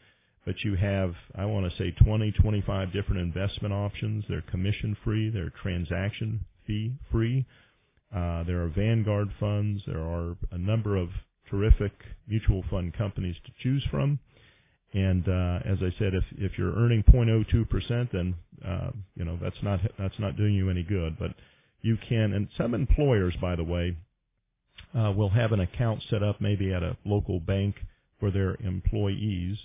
but 0.45 0.57
you 0.65 0.77
have, 0.77 1.15
I 1.35 1.45
want 1.47 1.71
to 1.71 1.79
say, 1.79 1.93
20, 1.93 2.33
25 2.33 2.93
different 2.93 3.21
investment 3.21 3.73
options. 3.73 4.25
They're 4.29 4.43
commission 4.43 4.97
free. 5.05 5.31
They're 5.31 5.53
transaction 5.63 6.41
fee 6.67 6.93
free. 7.11 7.47
Uh, 8.15 8.45
there 8.45 8.63
are 8.63 8.69
Vanguard 8.69 9.29
funds. 9.39 9.83
There 9.87 10.01
are 10.01 10.37
a 10.51 10.59
number 10.59 10.97
of 10.97 11.09
terrific 11.51 11.93
mutual 12.27 12.65
fund 12.71 12.95
companies 12.95 13.37
to 13.47 13.53
choose 13.63 13.87
from. 13.91 14.19
And 14.95 15.29
uh, 15.29 15.61
as 15.67 15.79
I 15.83 15.93
said, 15.99 16.15
if 16.15 16.25
if 16.39 16.53
you're 16.57 16.75
earning 16.75 17.03
0.02 17.03 17.69
percent, 17.69 18.11
then 18.11 18.35
uh, 18.67 18.91
you 19.17 19.25
know 19.27 19.39
that's 19.41 19.63
not 19.63 19.81
that's 19.99 20.19
not 20.19 20.39
doing 20.39 20.55
you 20.55 20.71
any 20.71 20.83
good. 20.83 21.19
But 21.19 21.33
you 21.83 21.99
can, 22.09 22.33
and 22.33 22.49
some 22.57 22.73
employers, 22.73 23.35
by 23.39 23.55
the 23.55 23.65
way, 23.65 23.97
uh, 24.95 25.12
will 25.12 25.30
have 25.30 25.52
an 25.52 25.61
account 25.61 26.02
set 26.09 26.23
up 26.23 26.40
maybe 26.40 26.73
at 26.73 26.83
a 26.83 26.97
local 27.04 27.40
bank 27.40 27.76
for 28.21 28.30
their 28.30 28.57
employees. 28.61 29.57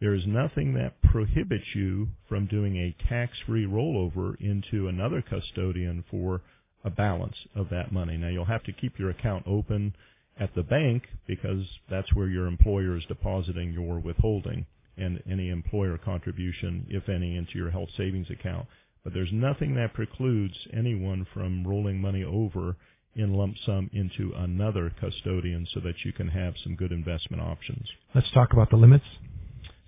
There 0.00 0.14
is 0.14 0.26
nothing 0.26 0.74
that 0.74 1.00
prohibits 1.02 1.74
you 1.74 2.08
from 2.28 2.46
doing 2.46 2.76
a 2.76 2.96
tax-free 3.08 3.66
rollover 3.66 4.38
into 4.40 4.88
another 4.88 5.22
custodian 5.22 6.04
for 6.10 6.42
a 6.84 6.90
balance 6.90 7.36
of 7.54 7.70
that 7.70 7.92
money. 7.92 8.16
Now 8.16 8.28
you'll 8.28 8.44
have 8.44 8.64
to 8.64 8.72
keep 8.72 8.98
your 8.98 9.10
account 9.10 9.44
open 9.46 9.94
at 10.38 10.54
the 10.54 10.62
bank 10.62 11.04
because 11.26 11.64
that's 11.88 12.12
where 12.12 12.28
your 12.28 12.46
employer 12.46 12.96
is 12.96 13.04
depositing 13.06 13.72
your 13.72 14.00
withholding 14.00 14.66
and 14.96 15.22
any 15.30 15.48
employer 15.48 15.98
contribution, 15.98 16.86
if 16.88 17.08
any, 17.08 17.36
into 17.36 17.52
your 17.54 17.70
health 17.70 17.88
savings 17.96 18.30
account. 18.30 18.66
But 19.02 19.14
there's 19.14 19.32
nothing 19.32 19.74
that 19.76 19.94
precludes 19.94 20.54
anyone 20.72 21.26
from 21.32 21.66
rolling 21.66 22.00
money 22.00 22.24
over 22.24 22.76
in 23.16 23.34
lump 23.34 23.56
sum 23.64 23.90
into 23.92 24.32
another 24.36 24.92
custodian 25.00 25.66
so 25.72 25.80
that 25.80 25.94
you 26.04 26.12
can 26.12 26.28
have 26.28 26.54
some 26.62 26.74
good 26.74 26.92
investment 26.92 27.42
options. 27.42 27.86
Let's 28.14 28.30
talk 28.32 28.52
about 28.52 28.70
the 28.70 28.76
limits. 28.76 29.04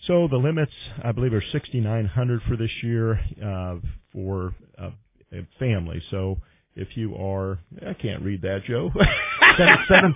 So 0.06 0.28
the 0.28 0.37
limits, 0.37 0.73
I 1.02 1.12
believe, 1.12 1.33
are 1.33 1.42
6,900 1.52 2.42
for 2.42 2.56
this 2.56 2.71
year 2.83 3.21
uh, 3.45 3.76
for 4.12 4.54
uh, 4.80 4.90
a 5.33 5.47
family. 5.59 6.02
So 6.11 6.38
if 6.76 6.97
you 6.97 7.16
are, 7.16 7.59
I 7.85 7.95
can't 7.95 8.23
read 8.23 8.42
that, 8.42 8.64
Joe. 8.64 8.90
seven, 9.56 10.14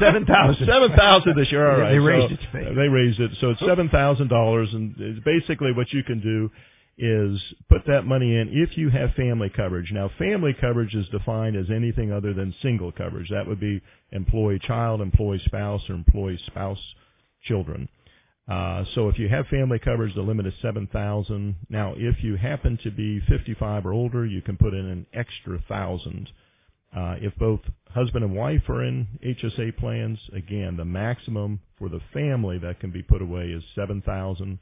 seven, 0.00 0.26
thousand. 0.26 0.66
Seven 0.66 0.96
thousand 0.96 1.36
this 1.36 1.50
year. 1.52 1.70
All 1.70 1.80
right. 1.80 1.92
They 1.92 1.98
raised 1.98 2.40
so, 2.52 2.58
it. 2.58 2.74
They 2.74 2.88
raised 2.88 3.20
it. 3.20 3.30
So 3.40 3.50
it's 3.50 3.60
seven 3.60 3.88
thousand 3.88 4.28
dollars, 4.28 4.68
and 4.72 4.96
it's 4.98 5.24
basically 5.24 5.72
what 5.72 5.92
you 5.92 6.02
can 6.02 6.20
do 6.20 6.50
is 6.98 7.40
put 7.68 7.82
that 7.86 8.02
money 8.02 8.36
in 8.36 8.50
if 8.52 8.76
you 8.76 8.90
have 8.90 9.12
family 9.14 9.50
coverage. 9.54 9.90
Now, 9.92 10.10
family 10.18 10.54
coverage 10.60 10.94
is 10.94 11.08
defined 11.08 11.56
as 11.56 11.66
anything 11.74 12.12
other 12.12 12.34
than 12.34 12.54
single 12.62 12.92
coverage. 12.92 13.28
That 13.30 13.46
would 13.46 13.60
be 13.60 13.80
employee 14.10 14.60
child, 14.66 15.00
employee 15.00 15.42
spouse, 15.46 15.82
or 15.88 15.94
employee 15.94 16.38
spouse 16.46 16.78
children. 17.44 17.88
Uh, 18.50 18.84
so 18.94 19.08
if 19.08 19.18
you 19.18 19.28
have 19.28 19.46
family 19.46 19.78
coverage, 19.78 20.14
the 20.14 20.20
limit 20.20 20.46
is 20.46 20.52
seven 20.60 20.88
thousand. 20.92 21.56
Now, 21.68 21.94
if 21.96 22.22
you 22.22 22.36
happen 22.36 22.78
to 22.82 22.90
be 22.90 23.20
fifty-five 23.28 23.86
or 23.86 23.92
older, 23.92 24.26
you 24.26 24.42
can 24.42 24.56
put 24.56 24.74
in 24.74 24.86
an 24.86 25.06
extra 25.14 25.62
thousand. 25.68 26.28
Uh, 26.94 27.14
if 27.20 27.34
both 27.36 27.60
husband 27.88 28.24
and 28.24 28.34
wife 28.34 28.68
are 28.68 28.84
in 28.84 29.06
HSA 29.24 29.76
plans, 29.78 30.18
again, 30.34 30.76
the 30.76 30.84
maximum 30.84 31.60
for 31.78 31.88
the 31.88 32.00
family 32.12 32.58
that 32.58 32.80
can 32.80 32.90
be 32.90 33.02
put 33.02 33.22
away 33.22 33.44
is 33.44 33.62
seven 33.74 34.02
thousand. 34.02 34.58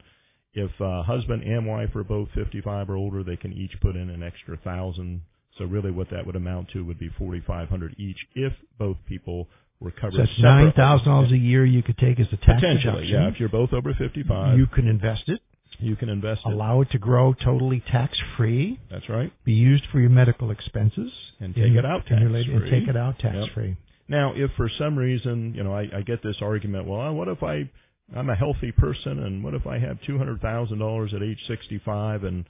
If 0.53 0.71
uh, 0.81 1.03
husband 1.03 1.43
and 1.43 1.65
wife 1.65 1.95
are 1.95 2.03
both 2.03 2.29
55 2.35 2.89
or 2.89 2.95
older, 2.95 3.23
they 3.23 3.37
can 3.37 3.53
each 3.53 3.71
put 3.81 3.95
in 3.95 4.09
an 4.09 4.21
extra 4.23 4.57
thousand. 4.57 5.21
So 5.57 5.65
really, 5.65 5.91
what 5.91 6.09
that 6.11 6.25
would 6.25 6.35
amount 6.35 6.69
to 6.71 6.83
would 6.85 6.99
be 6.99 7.09
4,500 7.17 7.95
each 7.97 8.17
if 8.35 8.53
both 8.77 8.97
people 9.05 9.47
were 9.79 9.91
covered. 9.91 10.13
So 10.13 10.17
that's 10.19 10.39
nine 10.39 10.71
thousand 10.73 11.07
dollars 11.07 11.31
a 11.31 11.37
year 11.37 11.65
you 11.65 11.83
could 11.83 11.97
take 11.97 12.19
as 12.19 12.27
a 12.31 12.37
tax 12.37 12.61
Potentially, 12.61 13.05
deduction. 13.07 13.09
yeah. 13.21 13.27
If 13.29 13.39
you're 13.39 13.49
both 13.49 13.73
over 13.73 13.93
55, 13.93 14.57
You 14.57 14.67
can 14.67 14.87
invest 14.87 15.23
it, 15.27 15.41
you 15.79 15.95
can 15.95 16.09
invest 16.09 16.41
allow 16.45 16.81
it 16.81 16.91
to 16.91 16.99
grow 16.99 17.33
totally 17.33 17.81
tax 17.91 18.17
free, 18.37 18.79
That's 18.89 19.07
right. 19.09 19.31
be 19.45 19.53
used 19.53 19.85
for 19.91 19.99
your 19.99 20.09
medical 20.09 20.51
expenses, 20.51 21.11
And 21.39 21.55
take 21.55 21.65
in- 21.65 21.77
it 21.77 21.85
out 21.85 22.09
your 22.09 22.29
late- 22.29 22.47
and 22.49 22.69
take 22.69 22.87
it 22.87 22.95
out 22.97 23.19
tax 23.19 23.35
Yep. 23.37 23.49
free. 23.53 23.75
Now, 24.07 24.33
if 24.35 24.51
for 24.57 24.67
some 24.69 24.97
reason, 24.97 25.53
you 25.53 25.63
know, 25.63 25.73
I, 25.73 25.89
I 25.97 26.01
get 26.01 26.21
this 26.23 26.41
argument, 26.41 26.85
well, 26.87 27.13
what 27.13 27.27
if 27.29 27.41
I, 27.43 27.69
I'm 28.15 28.29
a 28.29 28.35
healthy 28.35 28.71
person, 28.71 29.19
and 29.23 29.43
what 29.43 29.53
if 29.53 29.65
I 29.65 29.79
have 29.79 29.97
two 30.05 30.17
hundred 30.17 30.41
thousand 30.41 30.79
dollars 30.79 31.13
at 31.13 31.23
age 31.23 31.39
sixty-five, 31.47 32.23
and 32.23 32.45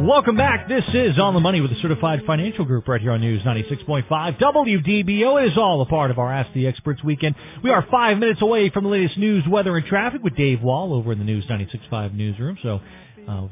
Welcome 0.00 0.36
back. 0.36 0.68
This 0.68 0.84
is 0.92 1.18
On 1.18 1.32
the 1.32 1.40
Money 1.40 1.60
with 1.62 1.70
the 1.70 1.78
Certified 1.80 2.22
Financial 2.26 2.64
Group 2.64 2.88
right 2.88 3.00
here 3.00 3.12
on 3.12 3.20
News 3.22 3.42
96.5 3.42 4.06
WDBO. 4.38 5.42
It 5.42 5.52
is 5.52 5.56
all 5.56 5.80
a 5.80 5.86
part 5.86 6.10
of 6.10 6.18
our 6.18 6.30
Ask 6.32 6.52
the 6.52 6.66
Experts 6.66 7.02
weekend. 7.02 7.36
We 7.62 7.70
are 7.70 7.86
five 7.90 8.18
minutes 8.18 8.42
away 8.42 8.68
from 8.70 8.84
the 8.84 8.90
latest 8.90 9.16
news, 9.16 9.44
weather, 9.48 9.76
and 9.76 9.86
traffic 9.86 10.22
with 10.22 10.36
Dave 10.36 10.60
Wall 10.62 10.92
over 10.92 11.12
in 11.12 11.18
the 11.18 11.24
News 11.24 11.46
96.5 11.46 12.12
newsroom. 12.12 12.58
So, 12.62 12.80
uh, 13.28 13.46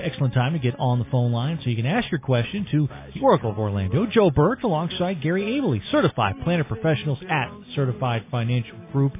excellent 0.00 0.32
time 0.34 0.52
to 0.52 0.58
get 0.58 0.74
on 0.78 0.98
the 0.98 1.04
phone 1.06 1.32
line 1.32 1.58
so 1.62 1.70
you 1.70 1.76
can 1.76 1.86
ask 1.86 2.10
your 2.10 2.20
question 2.20 2.66
to 2.70 2.86
the 3.14 3.20
Oracle 3.20 3.50
of 3.50 3.58
Orlando, 3.58 4.04
Joe 4.06 4.30
Burt, 4.30 4.62
alongside 4.62 5.22
Gary 5.22 5.42
Abley, 5.42 5.80
Certified 5.90 6.36
Planner 6.44 6.64
Professionals 6.64 7.18
at 7.28 7.50
Certified 7.74 8.24
Financial 8.30 8.78
Group. 8.92 9.12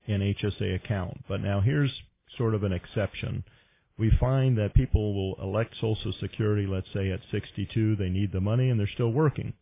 an 0.09 0.21
HSA 0.21 0.75
account. 0.75 1.25
But 1.29 1.41
now 1.41 1.61
here's 1.61 1.93
sort 2.37 2.55
of 2.55 2.65
an 2.65 2.73
exception. 2.73 3.45
We 3.99 4.11
find 4.19 4.57
that 4.59 4.75
people 4.75 5.15
will 5.15 5.43
elect 5.43 5.75
Social 5.81 6.13
Security, 6.21 6.67
let's 6.67 6.93
say 6.95 7.11
at 7.11 7.21
62, 7.31 7.97
they 7.97 8.09
need 8.09 8.33
the 8.33 8.41
money 8.41 8.71
and 8.71 8.81
they're 8.81 8.89
still 8.95 9.13
working. 9.13 9.53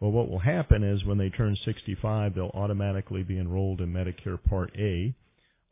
Well, 0.00 0.12
what 0.12 0.28
will 0.28 0.38
happen 0.38 0.84
is 0.84 1.04
when 1.04 1.18
they 1.18 1.30
turn 1.30 1.56
65, 1.64 2.34
they'll 2.34 2.50
automatically 2.54 3.22
be 3.22 3.38
enrolled 3.38 3.80
in 3.80 3.92
Medicare 3.92 4.42
Part 4.42 4.72
A. 4.78 5.14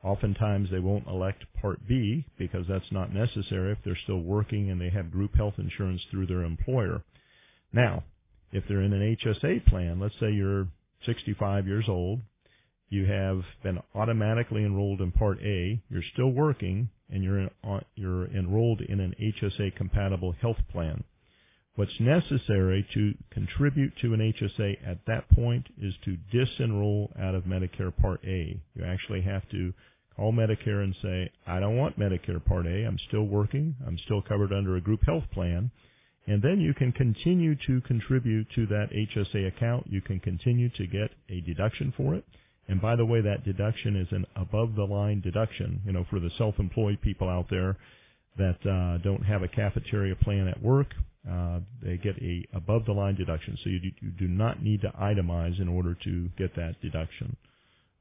Oftentimes 0.03 0.71
they 0.71 0.79
won't 0.79 1.07
elect 1.07 1.45
Part 1.61 1.87
B 1.87 2.25
because 2.39 2.67
that's 2.69 2.91
not 2.91 3.13
necessary 3.13 3.73
if 3.73 3.79
they're 3.85 3.99
still 4.05 4.21
working 4.21 4.71
and 4.71 4.81
they 4.81 4.91
have 4.91 5.11
group 5.11 5.37
health 5.37 5.55
insurance 5.59 6.03
through 6.11 6.27
their 6.27 6.43
employer. 6.43 7.03
Now, 7.73 8.05
if 8.53 8.65
they're 8.69 8.83
in 8.83 8.93
an 8.93 9.17
HSA 9.17 9.67
plan, 9.67 10.01
let's 10.01 10.19
say 10.19 10.31
you're 10.31 10.69
65 11.05 11.67
years 11.67 11.89
old, 11.89 12.21
you 12.89 13.05
have 13.07 13.43
been 13.63 13.81
automatically 13.95 14.65
enrolled 14.65 15.01
in 15.01 15.13
Part 15.13 15.39
A, 15.43 15.81
you're 15.89 16.03
still 16.13 16.31
working, 16.31 16.89
and 17.11 17.23
you're 17.23 17.49
uh, 17.65 17.81
you're 17.95 18.27
enrolled 18.27 18.81
in 18.81 19.01
an 19.01 19.15
HSA 19.21 19.77
compatible 19.77 20.33
health 20.41 20.59
plan. 20.71 21.05
What's 21.77 22.01
necessary 22.01 22.87
to 22.95 23.15
contribute 23.31 23.93
to 24.01 24.15
an 24.15 24.21
HSA 24.21 24.79
at 24.87 25.05
that 25.07 25.29
point 25.29 25.67
is 25.81 25.95
to 26.07 26.17
disenroll 26.33 27.09
out 27.21 27.35
of 27.35 27.45
Medicare 27.45 27.95
Part 27.95 28.25
A. 28.25 28.59
You 28.75 28.85
actually 28.85 29.21
have 29.21 29.47
to 29.51 29.75
call 30.17 30.33
Medicare 30.33 30.83
and 30.83 30.97
say, 31.03 31.31
I 31.47 31.61
don't 31.61 31.77
want 31.77 31.99
Medicare 31.99 32.43
Part 32.43 32.67
A. 32.67 32.85
I'm 32.85 32.99
still 33.09 33.25
working. 33.25 33.77
I'm 33.87 33.99
still 33.99 34.23
covered 34.23 34.55
under 34.55 34.77
a 34.77 34.81
group 34.81 35.05
health 35.05 35.25
plan. 35.33 35.71
And 36.27 36.43
then 36.43 36.61
you 36.61 36.73
can 36.73 36.93
continue 36.93 37.55
to 37.67 37.83
contribute 37.83 38.49
to 38.55 38.67
that 38.67 38.89
HSA 38.91 39.47
account. 39.47 39.87
You 39.87 40.01
can 40.01 40.19
continue 40.19 40.71
to 40.71 40.87
get 40.87 41.11
a 41.29 41.43
deduction 41.43 41.93
for 41.95 42.15
it. 42.15 42.25
And 42.69 42.81
by 42.81 42.97
the 42.97 43.05
way, 43.05 43.21
that 43.21 43.45
deduction 43.45 43.97
is 43.97 44.09
an 44.11 44.27
above 44.35 44.75
the 44.75 44.85
line 44.85 45.21
deduction. 45.21 45.81
You 45.85 45.93
know, 45.93 46.05
for 46.11 46.19
the 46.21 46.31
self-employed 46.37 47.01
people 47.01 47.29
out 47.29 47.47
there 47.51 47.77
that 48.39 48.59
uh, 48.67 48.99
don't 49.03 49.25
have 49.25 49.43
a 49.43 49.49
cafeteria 49.49 50.15
plan 50.17 50.49
at 50.49 50.61
work, 50.63 50.89
uh, 51.31 51.61
they 51.83 51.97
get 51.97 52.17
a 52.23 52.45
above 52.55 52.85
the 52.87 52.93
line 52.93 53.15
deduction. 53.17 53.57
So 53.63 53.71
you 53.71 53.81
do, 53.81 53.91
you 54.01 54.11
do 54.11 54.29
not 54.29 54.63
need 54.63 54.81
to 54.83 54.89
itemize 55.01 55.61
in 55.61 55.69
order 55.69 55.97
to 56.05 56.29
get 56.37 56.55
that 56.57 56.75
deduction, 56.83 57.37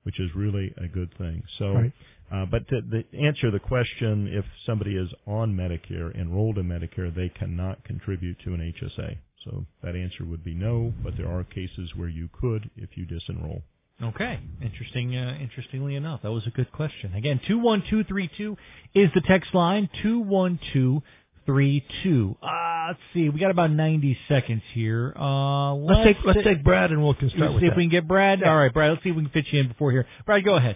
which 0.03 0.19
is 0.19 0.29
really 0.35 0.73
a 0.77 0.87
good 0.87 1.09
thing. 1.17 1.43
So, 1.57 1.73
Right. 1.73 1.93
uh, 2.31 2.45
but 2.45 2.67
to, 2.69 2.81
the 2.81 3.03
answer 3.17 3.51
the 3.51 3.59
question, 3.59 4.27
if 4.27 4.45
somebody 4.65 4.95
is 4.95 5.09
on 5.27 5.55
Medicare, 5.55 6.13
enrolled 6.19 6.57
in 6.57 6.67
Medicare, 6.67 7.13
they 7.13 7.29
cannot 7.29 7.83
contribute 7.83 8.37
to 8.45 8.53
an 8.53 8.73
HSA. 8.73 9.17
So 9.43 9.65
that 9.83 9.95
answer 9.95 10.25
would 10.25 10.43
be 10.43 10.55
no, 10.55 10.91
but 11.03 11.15
there 11.17 11.27
are 11.27 11.43
cases 11.43 11.91
where 11.95 12.09
you 12.09 12.29
could 12.33 12.69
if 12.77 12.89
you 12.97 13.05
disenroll. 13.05 13.61
Okay, 14.03 14.39
interesting. 14.61 15.15
Uh, 15.15 15.37
interestingly 15.39 15.95
enough, 15.95 16.21
that 16.23 16.31
was 16.31 16.45
a 16.45 16.49
good 16.49 16.71
question. 16.71 17.13
Again, 17.15 17.39
two 17.47 17.57
one 17.59 17.81
two 17.89 18.03
three 18.03 18.29
two 18.37 18.57
is 18.93 19.09
the 19.15 19.21
text 19.21 19.53
line. 19.53 19.89
Two 20.03 20.19
one 20.19 20.59
two 20.73 21.01
three 21.45 21.85
two. 22.03 22.35
Uh, 22.43 22.87
let's 22.89 22.99
see. 23.13 23.29
We 23.29 23.39
got 23.39 23.51
about 23.51 23.71
ninety 23.71 24.17
seconds 24.27 24.63
here. 24.73 25.13
Uh, 25.15 25.73
Let's 25.75 26.03
take 26.03 26.17
let's 26.25 26.43
take 26.43 26.61
Brad 26.63 26.91
and 26.91 27.01
we'll 27.01 27.13
can 27.13 27.29
start 27.29 27.43
Let's 27.43 27.53
with 27.55 27.61
see 27.63 27.67
if 27.67 27.77
we 27.77 27.83
can 27.83 27.89
get 27.91 28.07
Brad. 28.07 28.43
All 28.43 28.57
right, 28.57 28.73
Brad. 28.73 28.91
Let's 28.91 29.03
see 29.03 29.11
if 29.11 29.15
we 29.15 29.23
can 29.23 29.31
fit 29.31 29.45
you 29.51 29.61
in 29.61 29.69
before 29.69 29.91
here. 29.91 30.05
Brad, 30.25 30.43
go 30.43 30.55
ahead. 30.55 30.75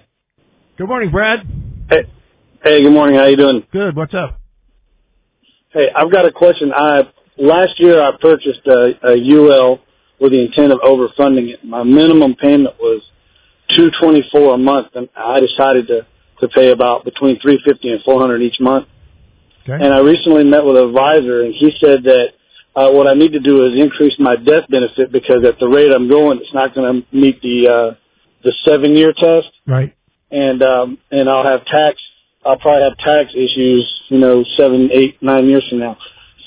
Good 0.77 0.87
morning, 0.87 1.11
Brad. 1.11 1.45
Hey, 1.89 2.03
hey, 2.63 2.81
good 2.83 2.93
morning. 2.93 3.17
How 3.17 3.25
you 3.25 3.35
doing? 3.35 3.67
Good. 3.73 3.97
What's 3.97 4.13
up? 4.13 4.39
Hey, 5.71 5.89
I've 5.93 6.09
got 6.09 6.25
a 6.25 6.31
question. 6.31 6.71
I 6.73 7.01
last 7.37 7.79
year 7.81 8.01
I 8.01 8.11
purchased 8.19 8.65
a, 8.65 8.93
a 9.03 9.35
UL 9.37 9.79
with 10.19 10.31
the 10.31 10.45
intent 10.45 10.71
of 10.71 10.79
overfunding 10.79 11.49
it. 11.49 11.63
My 11.63 11.83
minimum 11.83 12.35
payment 12.35 12.75
was 12.79 13.01
two 13.75 13.89
twenty 13.99 14.27
four 14.31 14.55
a 14.55 14.57
month, 14.57 14.87
and 14.95 15.09
I 15.15 15.39
decided 15.39 15.87
to 15.87 16.07
to 16.41 16.47
pay 16.47 16.71
about 16.71 17.05
between 17.05 17.39
three 17.39 17.61
fifty 17.65 17.91
and 17.91 18.01
four 18.03 18.19
hundred 18.19 18.41
each 18.41 18.59
month. 18.59 18.87
Okay. 19.63 19.83
And 19.83 19.93
I 19.93 19.99
recently 19.99 20.43
met 20.43 20.65
with 20.65 20.77
an 20.77 20.87
advisor, 20.87 21.41
and 21.43 21.53
he 21.53 21.71
said 21.79 22.03
that 22.03 22.27
uh, 22.75 22.91
what 22.91 23.07
I 23.07 23.13
need 23.13 23.33
to 23.33 23.39
do 23.39 23.65
is 23.65 23.77
increase 23.77 24.15
my 24.19 24.35
death 24.35 24.67
benefit 24.69 25.11
because 25.11 25.43
at 25.43 25.59
the 25.59 25.67
rate 25.67 25.91
I'm 25.91 26.07
going, 26.07 26.39
it's 26.39 26.53
not 26.53 26.73
going 26.73 27.01
to 27.01 27.15
meet 27.15 27.41
the 27.41 27.67
uh, 27.67 27.95
the 28.43 28.53
seven 28.63 28.95
year 28.95 29.13
test. 29.13 29.49
Right. 29.67 29.93
and 30.31 30.61
um 30.63 30.97
and 31.11 31.29
I'll 31.29 31.43
have 31.43 31.65
tax 31.65 32.01
I'll 32.45 32.57
probably 32.57 32.83
have 32.83 32.97
tax 32.97 33.31
issues, 33.35 33.83
you 34.07 34.17
know, 34.17 34.45
seven, 34.55 34.89
eight, 34.93 35.21
nine 35.21 35.47
years 35.47 35.67
from 35.69 35.79
now. 35.79 35.97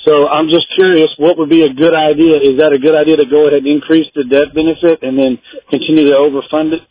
So 0.05 0.29
I'm 0.29 0.49
just 0.49 0.67
curious, 0.75 1.11
what 1.17 1.39
would 1.39 1.49
be 1.49 1.63
a 1.63 1.73
good 1.73 1.95
idea? 1.95 2.37
Is 2.39 2.59
that 2.59 2.73
a 2.73 2.79
good 2.79 2.95
idea 2.95 3.17
to 3.19 3.27
go 3.27 3.47
ahead 3.47 3.59
and 3.59 3.67
increase 3.67 4.09
the 4.15 4.25
death 4.25 4.53
benefit 4.55 5.03
and 5.03 5.17
then 5.19 5.39
continue 5.71 6.07
to 6.11 6.17
overfund 6.17 6.73
it? 6.73 6.83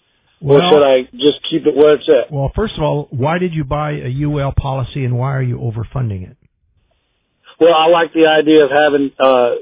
or 0.43 0.60
should 0.60 0.84
I 0.84 1.04
just 1.17 1.43
keep 1.50 1.65
it 1.67 1.76
where 1.76 1.95
it's 1.95 2.10
at? 2.10 2.32
Well, 2.32 2.52
first 2.56 2.76
of 2.76 2.84
all, 2.84 3.08
why 3.12 3.38
did 3.38 3.54
you 3.54 3.63
buy 3.63 3.91
a 3.91 4.24
UL 4.24 4.54
policy 4.54 5.06
and 5.06 5.17
why 5.17 5.36
are 5.36 5.41
you 5.41 5.58
overfunding 5.58 6.30
it? 6.30 6.38
Well, 7.60 7.76
I 7.76 7.88
like 7.88 8.13
the 8.13 8.28
idea 8.28 8.65
of 8.65 8.71
having 8.71 9.12
uh 9.19 9.56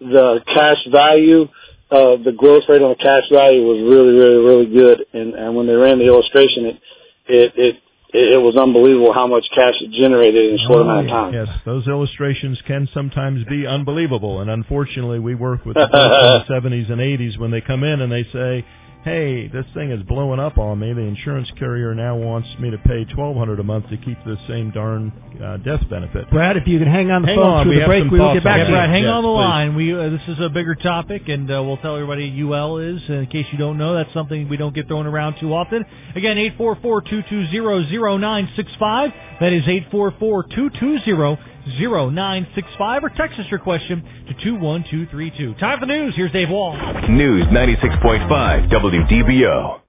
the 0.00 0.40
cash 0.46 0.84
value, 0.90 1.42
uh 1.90 2.16
the 2.24 2.34
growth 2.36 2.64
rate 2.68 2.82
on 2.82 2.90
the 2.90 2.96
cash 2.96 3.24
value 3.30 3.62
was 3.62 3.80
really, 3.82 4.18
really, 4.18 4.44
really 4.44 4.66
good 4.66 5.06
and, 5.12 5.34
and 5.34 5.54
when 5.54 5.66
they 5.66 5.74
ran 5.74 5.98
the 5.98 6.06
illustration 6.06 6.66
it 6.66 6.80
it 7.28 7.52
it 7.56 7.76
it 8.14 8.40
was 8.42 8.56
unbelievable 8.56 9.12
how 9.12 9.26
much 9.26 9.44
cash 9.54 9.74
it 9.80 9.90
generated 9.90 10.50
in 10.50 10.54
a 10.56 10.58
short 10.66 10.78
Oh, 10.78 10.82
amount 10.82 11.06
of 11.06 11.12
oh, 11.12 11.16
time. 11.16 11.34
Yes, 11.34 11.48
those 11.64 11.86
illustrations 11.86 12.60
can 12.66 12.88
sometimes 12.94 13.44
be 13.44 13.66
unbelievable, 13.66 14.40
and 14.40 14.50
unfortunately, 14.50 15.18
we 15.18 15.34
work 15.34 15.64
with 15.64 15.74
the 15.74 15.88
folks 15.92 16.48
in 16.48 16.70
the 16.70 16.70
70s 16.70 16.90
and 16.92 17.00
80s 17.00 17.38
when 17.38 17.50
they 17.50 17.60
come 17.60 17.82
in 17.84 18.00
and 18.00 18.10
they 18.10 18.24
say, 18.32 18.64
"Hey, 19.06 19.46
this 19.48 19.64
thing 19.72 19.92
is 19.92 20.02
blowing 20.02 20.40
up 20.40 20.58
on 20.58 20.80
me. 20.80 20.92
The 20.92 21.00
insurance 21.00 21.48
carrier 21.58 21.94
now 21.94 22.16
wants 22.16 22.48
me 22.58 22.70
to 22.70 22.78
pay 22.78 23.04
1,200 23.14 23.60
a 23.60 23.62
month 23.62 23.88
to 23.90 23.96
keep 23.98 24.18
the 24.24 24.36
same 24.48 24.72
darn 24.72 25.12
uh, 25.42 25.58
death 25.58 25.88
benefit." 25.88 26.28
Brad, 26.30 26.56
if 26.56 26.66
you 26.66 26.78
can 26.80 26.88
hang 26.88 27.10
on 27.12 27.22
the 27.22 27.28
Hang 27.28 27.36
phone 27.36 27.46
on, 27.46 27.64
through 27.64 27.70
we 27.70 27.76
the 27.76 27.80
have 27.82 27.88
break, 27.88 28.00
some 28.02 28.10
we 28.10 28.18
will 28.18 28.34
get 28.34 28.42
back 28.44 28.56
to 28.58 28.66
you. 28.66 28.74
Brad, 28.74 28.90
hang 28.90 29.04
Yes, 29.04 29.12
on 29.12 29.22
the 29.22 29.28
please. 29.28 29.34
line. 29.36 29.74
We 29.76 29.94
uh, 29.94 30.08
this 30.10 30.22
is 30.28 30.40
a 30.40 30.48
bigger 30.48 30.74
topic, 30.74 31.28
and 31.28 31.48
uh, 31.50 31.62
we'll 31.62 31.76
tell 31.78 31.94
everybody 31.94 32.28
UL 32.42 32.78
is. 32.78 33.00
Uh, 33.08 33.12
in 33.14 33.26
case 33.28 33.46
you 33.52 33.58
don't 33.58 33.78
know, 33.78 33.94
that's 33.94 34.12
something 34.12 34.48
we 34.48 34.56
don't 34.56 34.74
get 34.74 34.88
thrown 34.88 35.06
around 35.06 35.36
too 35.40 35.54
often. 35.54 35.84
Again, 36.16 36.36
eight 36.36 36.56
four 36.58 36.76
four 36.82 37.00
two 37.00 37.22
two 37.30 37.46
zero 37.48 37.84
zero 37.88 38.16
nine 38.18 38.48
six 38.56 38.70
five. 38.78 39.12
That 39.40 39.52
is 39.52 39.62
eight 39.68 39.86
four 39.90 40.12
four 40.18 40.42
two 40.54 40.68
two 40.80 40.98
zero 41.04 41.38
zero 41.78 42.10
nine 42.10 42.46
six 42.54 42.68
five. 42.78 43.04
Or 43.04 43.10
text 43.10 43.38
us 43.38 43.46
your 43.50 43.60
question 43.60 44.02
to 44.28 44.44
two 44.44 44.56
one 44.56 44.84
two 44.90 45.06
three 45.06 45.30
two. 45.36 45.54
Time 45.54 45.80
for 45.80 45.86
the 45.86 45.92
news. 45.92 46.14
Here's 46.16 46.32
Dave 46.32 46.50
Wall. 46.50 46.76
News 47.08 47.44
96.5 47.46 48.70
WDBO. 48.70 49.80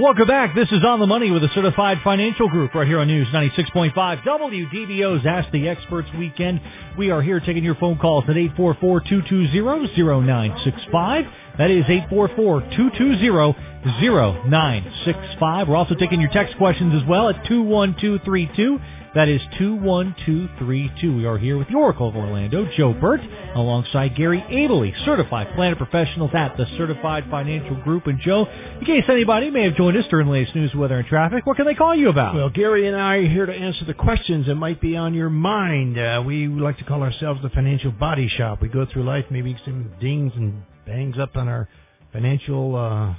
Welcome 0.00 0.26
back. 0.26 0.54
This 0.54 0.72
is 0.72 0.82
On 0.82 0.98
the 0.98 1.06
Money 1.06 1.30
with 1.30 1.44
a 1.44 1.48
certified 1.54 1.98
financial 2.02 2.48
group 2.48 2.74
right 2.74 2.86
here 2.86 3.00
on 3.00 3.06
News 3.06 3.28
96.5 3.28 3.92
WDBO's 4.22 5.26
Ask 5.26 5.52
the 5.52 5.68
Experts 5.68 6.08
weekend. 6.16 6.58
We 6.96 7.10
are 7.10 7.20
here 7.20 7.38
taking 7.38 7.62
your 7.62 7.74
phone 7.74 7.98
calls 7.98 8.24
at 8.26 8.36
844-220-0965. 8.36 11.32
That 11.58 11.70
is 11.70 11.84
844-220-0965. 13.84 15.68
We're 15.68 15.76
also 15.76 15.94
taking 15.94 16.20
your 16.20 16.30
text 16.30 16.56
questions 16.56 16.94
as 17.00 17.08
well 17.08 17.28
at 17.28 17.44
21232. 17.46 18.78
That 19.14 19.28
is 19.28 19.40
21232. 19.58 21.16
We 21.16 21.24
are 21.24 21.38
here 21.38 21.56
with 21.56 21.68
the 21.68 21.74
Oracle 21.74 22.08
of 22.08 22.16
Orlando, 22.16 22.68
Joe 22.76 22.92
Burt, 22.92 23.20
alongside 23.54 24.16
Gary 24.16 24.40
Abley, 24.50 24.92
certified 25.04 25.54
planner 25.54 25.76
professionals 25.76 26.32
at 26.34 26.56
the 26.56 26.66
Certified 26.76 27.24
Financial 27.30 27.76
Group. 27.82 28.08
And 28.08 28.18
Joe, 28.20 28.46
in 28.80 28.84
case 28.84 29.04
anybody 29.08 29.50
may 29.50 29.62
have 29.64 29.76
joined 29.76 29.96
us 29.96 30.04
during 30.10 30.26
the 30.26 30.32
latest 30.32 30.56
news, 30.56 30.74
weather, 30.74 30.98
and 30.98 31.06
traffic, 31.06 31.46
what 31.46 31.56
can 31.56 31.66
they 31.66 31.74
call 31.74 31.94
you 31.94 32.08
about? 32.08 32.34
Well, 32.34 32.50
Gary 32.50 32.88
and 32.88 32.96
I 32.96 33.16
are 33.18 33.28
here 33.28 33.46
to 33.46 33.54
answer 33.54 33.84
the 33.84 33.94
questions 33.94 34.46
that 34.46 34.56
might 34.56 34.80
be 34.80 34.96
on 34.96 35.14
your 35.14 35.30
mind. 35.30 35.96
Uh, 35.96 36.20
we 36.26 36.48
like 36.48 36.78
to 36.78 36.84
call 36.84 37.02
ourselves 37.02 37.40
the 37.40 37.50
financial 37.50 37.92
body 37.92 38.26
shop. 38.28 38.62
We 38.62 38.68
go 38.68 38.84
through 38.84 39.04
life, 39.04 39.26
maybe 39.30 39.56
some 39.64 39.92
dings 40.00 40.32
and 40.34 40.64
bangs 40.86 41.18
up 41.20 41.36
on 41.36 41.46
our 41.46 41.68
financial 42.12 42.74
uh, 42.74 43.14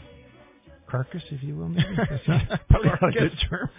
carcass, 0.88 1.24
if 1.32 1.44
you 1.44 1.56
will. 1.56 1.70
Maybe 1.70 1.86
probably 2.70 2.90
a 2.90 3.12
good 3.12 3.38
term. 3.50 3.70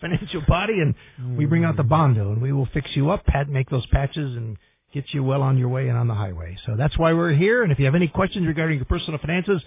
financial 0.00 0.42
body, 0.48 0.74
and 0.74 0.94
we 1.36 1.46
bring 1.46 1.64
out 1.64 1.76
the 1.76 1.82
bondo, 1.82 2.32
and 2.32 2.42
we 2.42 2.52
will 2.52 2.68
fix 2.72 2.90
you 2.94 3.10
up, 3.10 3.24
pat, 3.26 3.48
make 3.48 3.70
those 3.70 3.86
patches, 3.86 4.36
and 4.36 4.56
get 4.92 5.04
you 5.12 5.22
well 5.22 5.42
on 5.42 5.58
your 5.58 5.68
way 5.68 5.88
and 5.88 5.96
on 5.98 6.08
the 6.08 6.14
highway. 6.14 6.56
So 6.66 6.76
that's 6.76 6.96
why 6.98 7.12
we're 7.12 7.34
here. 7.34 7.62
And 7.62 7.72
if 7.72 7.78
you 7.78 7.84
have 7.84 7.94
any 7.94 8.08
questions 8.08 8.46
regarding 8.46 8.78
your 8.78 8.86
personal 8.86 9.18
finances, 9.18 9.62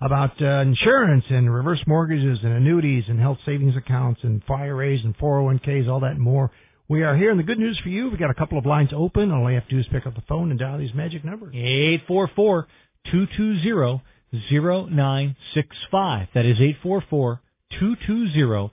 about 0.00 0.40
uh, 0.42 0.46
insurance 0.62 1.24
and 1.28 1.52
reverse 1.52 1.80
mortgages 1.86 2.40
and 2.42 2.52
annuities 2.52 3.04
and 3.06 3.20
health 3.20 3.38
savings 3.46 3.76
accounts 3.76 4.20
and 4.24 4.42
IRAs 4.48 5.04
and 5.04 5.16
401ks, 5.16 5.88
all 5.88 6.00
that 6.00 6.12
and 6.12 6.20
more. 6.20 6.50
We 6.88 7.04
are 7.04 7.16
here, 7.16 7.30
and 7.30 7.38
the 7.38 7.44
good 7.44 7.58
news 7.60 7.78
for 7.82 7.88
you, 7.88 8.10
we've 8.10 8.18
got 8.18 8.30
a 8.30 8.34
couple 8.34 8.58
of 8.58 8.66
lines 8.66 8.90
open. 8.92 9.30
All 9.30 9.48
you 9.48 9.54
have 9.54 9.68
to 9.68 9.74
do 9.76 9.80
is 9.80 9.86
pick 9.92 10.06
up 10.06 10.14
the 10.14 10.22
phone 10.22 10.50
and 10.50 10.58
dial 10.58 10.76
these 10.76 10.92
magic 10.92 11.24
numbers. 11.24 11.54
844 11.54 12.66
220 13.10 14.02
0965. 14.32 16.28
That 16.34 16.44
is 16.46 16.56
844 16.60 17.40
220 17.78 18.70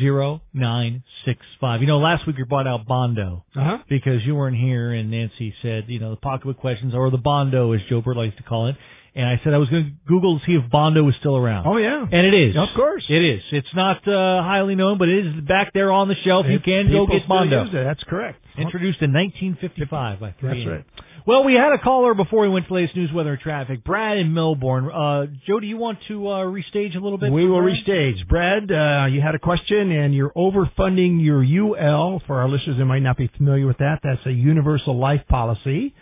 zero 0.00 0.40
nine 0.52 1.04
six 1.24 1.40
five. 1.60 1.80
You 1.80 1.86
know, 1.86 1.98
last 1.98 2.26
week 2.26 2.36
we 2.36 2.42
brought 2.44 2.66
out 2.66 2.86
Bondo 2.86 3.44
Uh 3.54 3.62
huh. 3.64 3.78
because 3.88 4.24
you 4.24 4.34
weren't 4.34 4.56
here, 4.56 4.90
and 4.92 5.10
Nancy 5.12 5.54
said, 5.62 5.84
you 5.88 6.00
know, 6.00 6.10
the 6.10 6.16
pocketbook 6.16 6.58
questions 6.58 6.92
or 6.94 7.08
the 7.10 7.18
Bondo, 7.18 7.70
as 7.72 7.80
Joe 7.88 8.00
Burt 8.00 8.16
likes 8.16 8.36
to 8.36 8.42
call 8.42 8.66
it. 8.66 8.76
And 9.14 9.26
I 9.26 9.40
said 9.42 9.54
I 9.54 9.58
was 9.58 9.70
going 9.70 9.84
to 9.84 9.90
Google 10.08 10.38
to 10.38 10.44
see 10.44 10.52
if 10.52 10.68
Bondo 10.70 11.02
was 11.02 11.14
still 11.20 11.36
around. 11.36 11.66
Oh 11.66 11.76
yeah. 11.78 12.02
And 12.02 12.26
it 12.26 12.34
is. 12.34 12.56
Of 12.56 12.68
course. 12.74 13.04
It 13.08 13.24
is. 13.24 13.42
It's 13.50 13.74
not 13.74 14.06
uh, 14.06 14.42
highly 14.42 14.74
known, 14.74 14.98
but 14.98 15.08
it 15.08 15.24
is 15.24 15.40
back 15.44 15.72
there 15.72 15.90
on 15.90 16.08
the 16.08 16.16
shelf. 16.16 16.46
You 16.48 16.58
can 16.60 16.90
go 16.90 17.06
get 17.06 17.26
Bondo. 17.28 17.64
it, 17.64 17.72
That's 17.72 18.02
correct. 18.04 18.44
Introduced 18.58 19.00
in 19.02 19.12
1955 19.14 20.20
by 20.20 20.34
3 20.40 20.48
That's 20.48 20.66
right. 20.68 20.84
Well, 21.26 21.42
we 21.42 21.54
had 21.54 21.72
a 21.72 21.78
caller 21.78 22.14
before 22.14 22.42
we 22.42 22.48
went 22.48 22.68
to 22.68 22.74
latest 22.74 22.94
news, 22.94 23.12
weather, 23.12 23.32
and 23.32 23.40
traffic. 23.40 23.82
Brad 23.82 24.16
in 24.16 24.32
Melbourne. 24.32 24.88
Uh, 24.88 25.26
Joe, 25.44 25.58
do 25.58 25.66
you 25.66 25.76
want 25.76 25.98
to 26.06 26.28
uh, 26.28 26.44
restage 26.44 26.94
a 26.94 27.00
little 27.00 27.18
bit? 27.18 27.32
We 27.32 27.48
will 27.48 27.62
Brad? 27.62 27.84
restage. 27.84 28.28
Brad, 28.28 28.70
uh, 28.70 29.06
you 29.10 29.20
had 29.20 29.34
a 29.34 29.40
question, 29.40 29.90
and 29.90 30.14
you're 30.14 30.30
overfunding 30.30 31.20
your 31.24 31.42
UL. 31.42 32.22
For 32.28 32.40
our 32.40 32.48
listeners 32.48 32.76
that 32.78 32.84
might 32.84 33.02
not 33.02 33.16
be 33.16 33.26
familiar 33.36 33.66
with 33.66 33.78
that, 33.78 34.02
that's 34.04 34.24
a 34.24 34.30
universal 34.30 34.96
life 34.96 35.22
policy. 35.28 35.96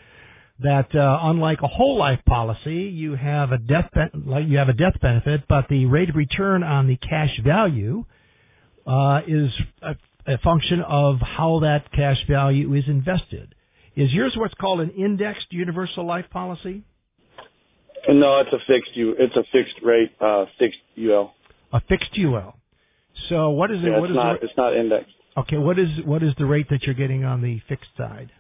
That 0.59 0.95
uh, 0.95 1.21
unlike 1.23 1.63
a 1.63 1.69
whole 1.69 1.97
life 1.97 2.21
policy, 2.27 2.83
you 2.83 3.15
have 3.15 3.51
a 3.51 3.57
death 3.57 3.89
ben- 3.95 4.25
like 4.27 4.47
you 4.47 4.59
have 4.59 4.69
a 4.69 4.75
death 4.75 5.01
benefit, 5.01 5.45
but 5.49 5.71
the 5.71 5.87
rate 5.87 6.11
of 6.11 6.17
return 6.17 6.63
on 6.63 6.87
the 6.87 6.97
cash 6.97 7.41
value 7.43 8.05
uh, 8.87 9.23
is 9.27 9.51
a, 9.81 9.97
a 10.27 10.37
function 10.39 10.83
of 10.83 11.21
how 11.21 11.61
that 11.61 11.91
cash 11.93 12.19
value 12.29 12.75
is 12.75 12.85
invested. 12.89 13.55
Is 13.97 14.13
yours 14.13 14.35
what's 14.37 14.55
called 14.55 14.81
an 14.81 14.91
indexed 14.91 15.47
universal 15.51 16.05
life 16.07 16.27
policy? 16.31 16.83
No, 18.09 18.39
it's 18.41 18.53
a 18.53 18.59
fixed 18.67 18.97
U. 18.97 19.15
It's 19.19 19.37
a 19.37 19.45
fixed 19.53 19.77
rate, 19.83 20.13
uh, 20.21 20.47
fixed 20.59 20.81
UL. 20.99 21.35
A 21.73 21.81
fixed 21.81 22.11
UL. 22.19 22.57
So 23.29 23.51
what 23.51 23.71
is 23.71 23.79
it? 23.83 23.87
Yeah, 23.87 24.01
what 24.01 24.11
it's 24.11 24.11
is 24.11 24.17
the- 24.17 24.23
not. 24.25 24.43
It's 24.43 24.57
not 24.57 24.77
indexed. 24.77 25.15
Okay, 25.37 25.57
what 25.59 25.79
is 25.79 25.89
what 26.05 26.23
is 26.23 26.35
the 26.39 26.47
rate 26.47 26.69
that 26.71 26.85
you're 26.85 26.95
getting 26.95 27.25
on 27.25 27.41
the 27.43 27.61
fixed 27.69 27.91
side? 27.97 28.31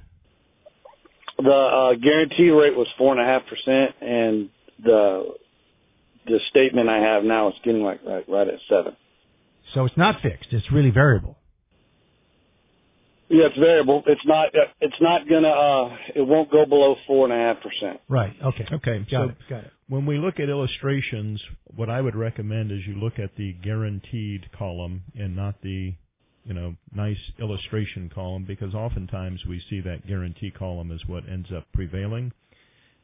The 1.38 1.50
uh, 1.50 1.94
guarantee 1.94 2.50
rate 2.50 2.76
was 2.76 2.86
four 2.96 3.12
and 3.12 3.20
a 3.20 3.24
half 3.24 3.46
percent, 3.46 3.94
and 4.00 4.50
the 4.82 5.34
the 6.26 6.40
statement 6.50 6.88
I 6.88 6.98
have 6.98 7.24
now 7.24 7.48
is 7.48 7.54
getting 7.64 7.82
like 7.82 8.00
right, 8.06 8.24
right 8.28 8.48
at 8.48 8.60
seven. 8.68 8.96
So 9.72 9.84
it's 9.84 9.96
not 9.96 10.20
fixed; 10.20 10.52
it's 10.52 10.70
really 10.70 10.90
variable. 10.90 11.36
Yeah, 13.28 13.46
it's 13.46 13.58
variable. 13.58 14.02
It's 14.06 14.24
not. 14.26 14.48
uh, 14.54 14.66
It's 14.80 15.00
not 15.00 15.28
gonna. 15.28 15.48
uh 15.48 15.96
It 16.14 16.22
won't 16.22 16.50
go 16.50 16.66
below 16.66 16.96
four 17.06 17.24
and 17.24 17.32
a 17.32 17.36
half 17.36 17.60
percent. 17.62 18.00
Right. 18.08 18.34
Okay. 18.42 18.66
Okay, 18.72 18.98
Got 19.00 19.10
so 19.10 19.22
it. 19.30 19.36
Got 19.48 19.64
it. 19.64 19.72
when 19.88 20.06
we 20.06 20.18
look 20.18 20.40
at 20.40 20.48
illustrations, 20.48 21.42
what 21.74 21.88
I 21.90 22.00
would 22.00 22.16
recommend 22.16 22.70
is 22.70 22.80
you 22.86 22.96
look 22.96 23.18
at 23.18 23.30
the 23.36 23.54
guaranteed 23.64 24.50
column 24.58 25.02
and 25.18 25.34
not 25.34 25.54
the, 25.62 25.94
you 26.44 26.54
know, 26.54 26.74
nice 26.94 27.18
illustration 27.40 28.10
column 28.14 28.44
because 28.46 28.74
oftentimes 28.74 29.40
we 29.48 29.60
see 29.70 29.80
that 29.80 30.06
guarantee 30.06 30.50
column 30.50 30.90
is 30.92 31.00
what 31.06 31.28
ends 31.28 31.48
up 31.56 31.66
prevailing. 31.72 32.30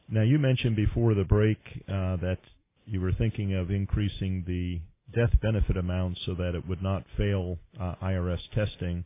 Now 0.09 0.21
you 0.23 0.37
mentioned 0.39 0.75
before 0.75 1.15
the 1.15 1.23
break 1.23 1.57
uh, 1.89 2.17
that 2.17 2.39
you 2.85 3.01
were 3.01 3.13
thinking 3.13 3.55
of 3.55 3.71
increasing 3.71 4.43
the 4.45 4.79
death 5.15 5.33
benefit 5.41 5.77
amount 5.77 6.17
so 6.25 6.35
that 6.35 6.53
it 6.55 6.67
would 6.67 6.83
not 6.83 7.03
fail 7.17 7.57
uh, 7.79 7.95
IRS 8.03 8.39
testing. 8.53 9.03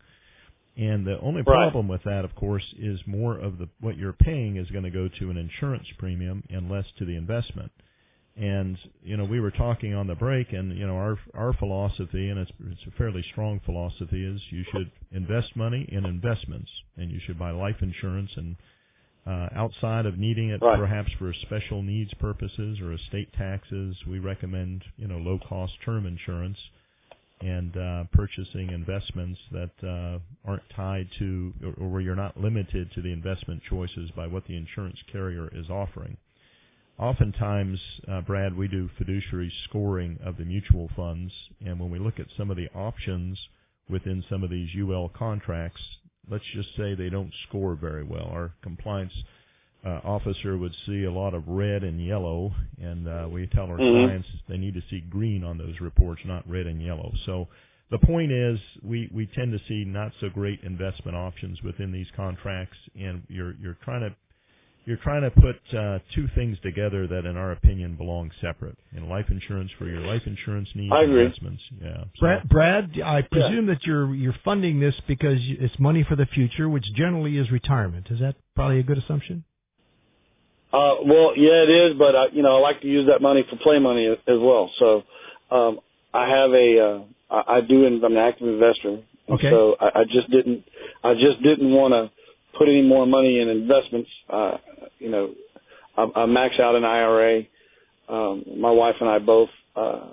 And 0.77 1.05
the 1.05 1.19
only 1.21 1.41
Right. 1.43 1.71
problem 1.71 1.87
with 1.87 2.03
that, 2.03 2.25
of 2.25 2.35
course, 2.35 2.65
is 2.79 2.99
more 3.07 3.37
of 3.37 3.57
the 3.59 3.69
what 3.81 3.97
you're 3.97 4.13
paying 4.13 4.57
is 4.57 4.69
going 4.71 4.85
to 4.85 4.91
go 4.91 5.07
to 5.09 5.29
an 5.31 5.37
insurance 5.37 5.87
premium 5.99 6.43
and 6.49 6.69
less 6.69 6.85
to 6.99 7.05
the 7.05 7.15
investment. 7.15 7.71
And 8.37 8.77
you 9.03 9.17
know, 9.17 9.25
we 9.25 9.39
were 9.41 9.51
talking 9.51 9.93
on 9.95 10.07
the 10.07 10.15
break, 10.15 10.53
and 10.53 10.77
you 10.77 10.87
know, 10.87 10.95
our 10.95 11.19
our 11.35 11.53
philosophy, 11.53 12.29
and 12.29 12.39
it's 12.39 12.51
it's 12.71 12.81
a 12.87 12.91
fairly 12.97 13.23
strong 13.31 13.59
philosophy, 13.65 14.25
is 14.25 14.41
you 14.51 14.63
should 14.71 14.91
invest 15.11 15.55
money 15.55 15.85
in 15.91 16.05
investments, 16.05 16.71
and 16.97 17.11
you 17.11 17.19
should 17.25 17.39
buy 17.39 17.51
life 17.51 17.77
insurance, 17.81 18.31
and 18.37 18.57
uh, 19.27 19.49
outside 19.55 20.05
of 20.05 20.17
needing 20.19 20.49
it 20.51 20.61
Right. 20.61 20.79
perhaps 20.79 21.11
for 21.19 21.33
special 21.43 21.83
needs 21.83 22.13
purposes 22.15 22.79
or 22.81 22.93
estate 22.93 23.31
taxes, 23.33 23.95
we 24.07 24.19
recommend 24.19 24.83
you 24.97 25.07
know 25.07 25.17
low 25.17 25.39
cost 25.49 25.73
term 25.85 26.05
insurance 26.05 26.57
and 27.41 27.75
uh, 27.75 28.03
purchasing 28.13 28.69
investments 28.71 29.39
that 29.51 29.71
uh, 29.83 30.19
aren't 30.47 30.69
tied 30.75 31.07
to 31.19 31.53
or, 31.79 31.89
where 31.89 32.01
you're 32.01 32.15
not 32.15 32.39
limited 32.39 32.91
to 32.93 33.01
the 33.01 33.11
investment 33.11 33.61
choices 33.69 34.09
by 34.15 34.25
what 34.27 34.45
the 34.47 34.55
insurance 34.55 34.97
carrier 35.11 35.49
is 35.53 35.69
offering. 35.69 36.17
Oftentimes, 36.97 37.79
uh, 38.07 38.21
Brad, 38.21 38.55
we 38.55 38.69
do 38.69 38.89
fiduciary 38.97 39.51
scoring 39.65 40.17
of 40.23 40.37
the 40.37 40.45
mutual 40.45 40.89
funds, 40.95 41.33
and 41.65 41.77
when 41.77 41.91
we 41.91 41.99
look 41.99 42.19
at 42.19 42.27
some 42.37 42.49
of 42.49 42.55
the 42.55 42.69
options 42.73 43.37
within 43.89 44.23
some 44.29 44.43
of 44.43 44.49
these 44.49 44.69
UL 44.77 45.09
contracts, 45.09 45.81
let's 46.29 46.45
just 46.53 46.69
say 46.77 46.95
they 46.95 47.09
don't 47.09 47.33
score 47.47 47.75
very 47.75 48.03
well. 48.03 48.27
Our 48.31 48.53
compliance 48.63 49.13
uh, 49.85 50.01
officer 50.03 50.57
would 50.57 50.73
see 50.85 51.03
a 51.03 51.11
lot 51.11 51.33
of 51.33 51.47
red 51.47 51.83
and 51.83 52.03
yellow, 52.05 52.51
and 52.81 53.07
uh, 53.07 53.27
we 53.29 53.47
tell 53.47 53.67
our 53.67 53.77
Mhm. 53.77 54.05
clients 54.05 54.27
they 54.49 54.57
need 54.57 54.73
to 54.73 54.81
see 54.89 55.01
green 55.01 55.43
on 55.43 55.57
those 55.57 55.79
reports, 55.79 56.21
not 56.25 56.47
red 56.49 56.65
and 56.65 56.81
yellow. 56.81 57.13
So 57.25 57.47
the 57.91 57.99
point 57.99 58.31
is, 58.31 58.59
we, 58.83 59.09
we 59.13 59.27
tend 59.27 59.51
to 59.51 59.59
see 59.67 59.85
not 59.85 60.11
so 60.19 60.29
great 60.29 60.59
investment 60.63 61.15
options 61.15 61.61
within 61.63 61.91
these 61.91 62.07
contracts, 62.15 62.77
and 62.99 63.21
you're 63.29 63.53
you're 63.61 63.77
trying 63.83 64.01
to 64.01 64.15
you're 64.87 64.97
trying 64.97 65.23
to 65.23 65.31
put 65.31 65.55
uh, 65.75 65.97
two 66.13 66.27
things 66.35 66.59
together 66.61 67.07
that, 67.07 67.25
in 67.25 67.35
our 67.37 67.51
opinion, 67.53 67.95
belong 67.95 68.29
separate. 68.39 68.77
And 68.95 69.09
life 69.09 69.25
insurance 69.31 69.71
for 69.79 69.85
your 69.87 70.01
life 70.01 70.21
insurance 70.27 70.69
needs, 70.75 70.93
I 70.93 71.01
agree. 71.03 71.23
investments. 71.23 71.63
Yeah. 71.81 72.03
So- 72.03 72.19
Brad, 72.19 72.49
Brad, 72.49 73.01
I 73.03 73.21
presume 73.23 73.65
that 73.67 73.83
you're 73.85 74.13
you're 74.15 74.35
funding 74.43 74.79
this 74.79 74.95
because 75.07 75.39
it's 75.41 75.77
money 75.79 76.03
for 76.03 76.15
the 76.15 76.27
future, 76.27 76.69
which 76.69 76.85
generally 76.93 77.37
is 77.37 77.49
retirement. 77.51 78.07
Is 78.11 78.19
that 78.19 78.35
probably 78.55 78.79
a 78.79 78.83
good 78.83 78.97
assumption? 78.99 79.43
Uh, 80.73 80.95
well, 81.05 81.33
yeah, 81.37 81.63
it 81.63 81.69
is, 81.69 81.93
but 81.97 82.15
I, 82.15 82.27
you 82.33 82.41
know, 82.43 82.57
I 82.57 82.59
like 82.59 82.81
to 82.81 82.87
use 82.87 83.07
that 83.07 83.21
money 83.21 83.45
for 83.49 83.55
play 83.57 83.79
money 83.79 84.07
as 84.07 84.39
well. 84.39 84.71
So, 84.77 85.03
um, 85.51 85.79
I 86.13 86.27
have 86.29 86.51
a, 86.51 86.79
uh, 86.79 86.99
I, 87.29 87.57
I 87.57 87.61
do, 87.61 87.85
I'm 87.85 88.03
an 88.03 88.17
active 88.17 88.47
investor. 88.47 88.99
Okay. 89.29 89.49
So 89.49 89.75
I, 89.79 90.01
I 90.01 90.03
just 90.05 90.29
didn't, 90.29 90.63
I 91.03 91.13
just 91.13 91.41
didn't 91.41 91.71
want 91.73 91.93
to 91.93 92.11
put 92.57 92.67
any 92.67 92.81
more 92.81 93.05
money 93.05 93.39
in 93.39 93.47
investments. 93.49 94.09
Uh, 94.29 94.57
you 94.99 95.09
know, 95.09 95.33
I, 95.97 96.07
I 96.15 96.25
max 96.25 96.59
out 96.59 96.75
an 96.75 96.83
IRA. 96.83 97.43
Um, 98.07 98.43
my 98.57 98.71
wife 98.71 98.95
and 98.99 99.09
I 99.09 99.19
both, 99.19 99.49
uh, 99.75 100.09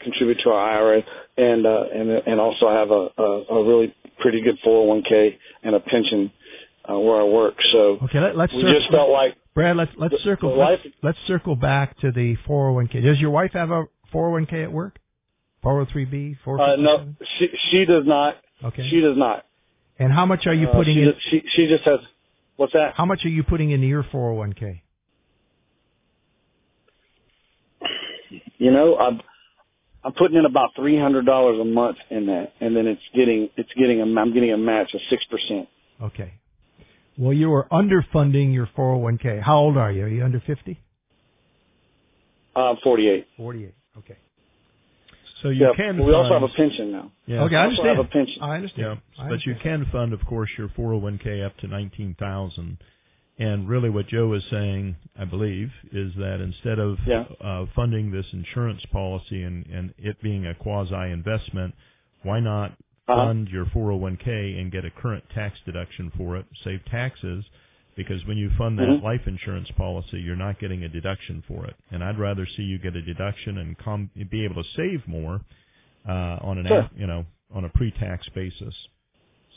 contribute 0.00 0.38
to 0.44 0.50
our 0.50 0.70
IRA 0.70 1.02
and, 1.36 1.66
uh, 1.66 1.84
and, 1.94 2.10
and 2.10 2.40
also 2.40 2.66
I 2.66 2.74
have 2.74 2.90
a, 2.90 3.08
a, 3.18 3.22
a 3.50 3.64
really 3.64 3.94
pretty 4.18 4.42
good 4.42 4.58
401k 4.64 5.36
and 5.62 5.74
a 5.74 5.80
pension, 5.80 6.32
uh, 6.90 6.98
where 6.98 7.20
I 7.20 7.24
work. 7.24 7.54
So 7.72 7.98
Okay, 8.04 8.20
let, 8.20 8.36
let's 8.36 8.52
we 8.52 8.62
circle, 8.62 8.78
just 8.80 8.90
felt 8.90 9.10
like 9.10 9.36
Brad. 9.54 9.76
Let's 9.76 9.92
let's 9.96 10.14
the- 10.14 10.20
circle 10.20 10.50
the 10.50 10.56
let's, 10.56 10.84
life- 10.84 10.94
let's 11.02 11.18
circle 11.26 11.56
back 11.56 11.98
to 12.00 12.10
the 12.12 12.36
401k. 12.48 13.02
Does 13.02 13.20
your 13.20 13.30
wife 13.30 13.52
have 13.52 13.70
a 13.70 13.84
401k 14.12 14.64
at 14.64 14.72
work? 14.72 14.98
403b, 15.64 16.32
Uh, 16.34 16.36
457? 16.44 16.82
no, 16.84 17.14
she 17.38 17.50
she 17.70 17.84
does 17.84 18.06
not. 18.06 18.36
Okay. 18.64 18.88
She 18.90 19.00
does 19.00 19.16
not. 19.16 19.44
and 19.98 20.12
how 20.12 20.24
much 20.26 20.46
are 20.46 20.54
you 20.54 20.68
Uh, 20.68 20.72
putting 20.72 20.94
she 20.96 21.02
in? 21.02 21.14
She 21.30 21.42
she 21.54 21.66
just 21.68 21.84
has. 21.84 22.00
What's 22.56 22.72
that? 22.74 22.94
How 22.94 23.04
much 23.06 23.24
are 23.24 23.28
you 23.30 23.42
putting 23.42 23.70
into 23.70 23.86
your 23.86 24.02
401k? 24.04 24.80
You 28.58 28.70
know, 28.70 28.96
I'm 28.98 29.20
I'm 30.04 30.12
putting 30.12 30.36
in 30.38 30.44
about 30.46 30.70
three 30.76 30.98
hundred 30.98 31.26
dollars 31.26 31.58
a 31.60 31.64
month 31.64 31.96
in 32.10 32.26
that, 32.26 32.52
and 32.60 32.74
then 32.76 32.86
it's 32.86 33.02
getting 33.14 33.50
it's 33.56 33.72
getting 33.74 34.00
a 34.00 34.04
I'm 34.20 34.32
getting 34.32 34.52
a 34.52 34.56
match 34.58 34.94
of 34.94 35.00
six 35.10 35.24
percent. 35.26 35.68
Okay. 36.02 36.34
Well, 37.20 37.34
you 37.34 37.52
are 37.54 37.68
underfunding 37.70 38.54
your 38.54 38.66
401k. 38.76 39.42
How 39.42 39.58
old 39.58 39.76
are 39.76 39.92
you? 39.92 40.04
Are 40.04 40.08
you 40.08 40.24
under 40.24 40.40
50? 40.40 40.80
Uh, 42.56 42.74
forty 42.82 43.08
eight. 43.08 43.28
48. 43.36 43.74
Okay. 43.98 44.16
So 45.42 45.50
you 45.50 45.66
Yeah. 45.66 45.72
can. 45.74 45.98
but 45.98 46.06
we 46.06 46.14
also 46.14 46.32
have 46.34 46.42
a 46.42 46.48
pension 46.48 46.92
now. 46.92 47.12
Yeah. 47.26 47.42
Okay, 47.44 47.56
I 47.56 47.66
We 47.68 47.72
also 47.76 47.82
understand. 47.82 47.88
have 47.98 48.06
a 48.06 48.08
pension. 48.08 48.42
I 48.42 48.46
Yeah, 48.48 48.54
understand. 48.54 49.00
I 49.18 49.28
but 49.28 49.46
you 49.46 49.54
can 49.56 49.84
fund, 49.86 50.12
of 50.14 50.24
course, 50.26 50.50
your 50.58 50.68
401k 50.70 51.44
up 51.44 51.56
to 51.58 51.68
19,000. 51.68 52.78
And 53.38 53.68
really, 53.68 53.90
what 53.90 54.06
Joe 54.08 54.32
is 54.34 54.44
saying, 54.50 54.96
I 55.18 55.24
believe, 55.26 55.72
is 55.92 56.14
that 56.16 56.40
instead 56.40 56.78
of 56.78 56.98
Yeah. 57.06 57.24
uh, 57.40 57.66
funding 57.74 58.10
this 58.10 58.26
insurance 58.32 58.84
policy 58.86 59.42
and, 59.44 59.66
and 59.66 59.94
it 59.98 60.20
being 60.22 60.46
a 60.46 60.54
quasi 60.54 60.94
investment, 61.12 61.74
why 62.22 62.40
not 62.40 62.72
Uh-huh. 63.10 63.26
fund 63.26 63.48
your 63.48 63.66
401k 63.66 64.60
and 64.60 64.70
get 64.72 64.84
a 64.84 64.90
current 64.90 65.24
tax 65.34 65.58
deduction 65.66 66.10
for 66.16 66.36
it, 66.36 66.46
save 66.64 66.84
taxes? 66.86 67.44
Because 67.96 68.24
when 68.26 68.38
you 68.38 68.50
fund 68.56 68.78
that 68.78 68.88
Mhm. 68.88 69.02
life 69.02 69.26
insurance 69.26 69.70
policy, 69.72 70.20
you're 70.20 70.36
not 70.36 70.58
getting 70.60 70.84
a 70.84 70.88
deduction 70.88 71.42
for 71.48 71.66
it. 71.66 71.74
And 71.90 72.02
I'd 72.04 72.18
rather 72.18 72.46
see 72.46 72.62
you 72.62 72.78
get 72.78 72.96
a 72.96 73.02
deduction 73.02 73.58
and 73.58 73.76
com- 73.78 74.10
be 74.30 74.44
able 74.44 74.62
to 74.62 74.68
save 74.70 75.06
more 75.08 75.40
uh, 76.08 76.38
on 76.40 76.56
an 76.58 76.66
Sure. 76.66 76.88
you 76.96 77.06
know 77.06 77.26
on 77.52 77.64
a 77.64 77.68
pre-tax 77.68 78.26
basis. 78.30 78.74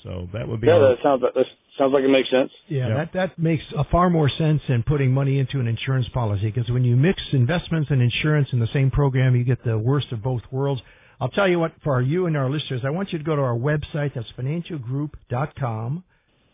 So 0.04 0.28
that 0.34 0.48
would 0.48 0.60
be 0.60 0.68
Yeah, 0.68 0.74
our- 0.74 0.90
that 0.96 1.02
sounds 1.02 1.22
that 1.22 1.48
sounds 1.78 1.94
like 1.94 2.04
it 2.04 2.10
makes 2.10 2.30
sense. 2.30 2.52
Yeah, 2.68 2.88
Yeah. 2.90 2.94
that 2.96 3.14
that 3.14 3.40
makes 3.40 3.64
a 3.78 3.86
far 3.86 4.10
more 4.10 4.28
sense 4.28 4.62
than 4.68 4.84
putting 4.84 5.14
money 5.14 5.40
into 5.40 5.60
an 5.62 5.68
insurance 5.68 6.10
policy 6.10 6.48
because 6.48 6.70
when 6.70 6.84
you 6.84 6.98
mix 6.98 7.22
investments 7.34 7.92
and 7.92 8.02
insurance 8.02 8.52
in 8.52 8.60
the 8.60 8.68
same 8.68 8.92
program, 8.92 9.36
you 9.38 9.44
get 9.46 9.64
the 9.64 9.78
worst 9.78 10.12
of 10.12 10.22
both 10.22 10.44
worlds. 10.52 10.82
I'll 11.24 11.30
tell 11.30 11.48
you 11.48 11.58
what, 11.58 11.72
for 11.86 12.02
you 12.02 12.26
and 12.26 12.36
our 12.36 12.50
listeners, 12.50 12.82
I 12.84 12.90
want 12.90 13.14
you 13.14 13.18
to 13.18 13.24
go 13.24 13.38
to 13.38 13.42
our 13.42 13.56
website. 13.56 14.14
That's 14.14 14.30
financialgroup.com. 14.38 16.04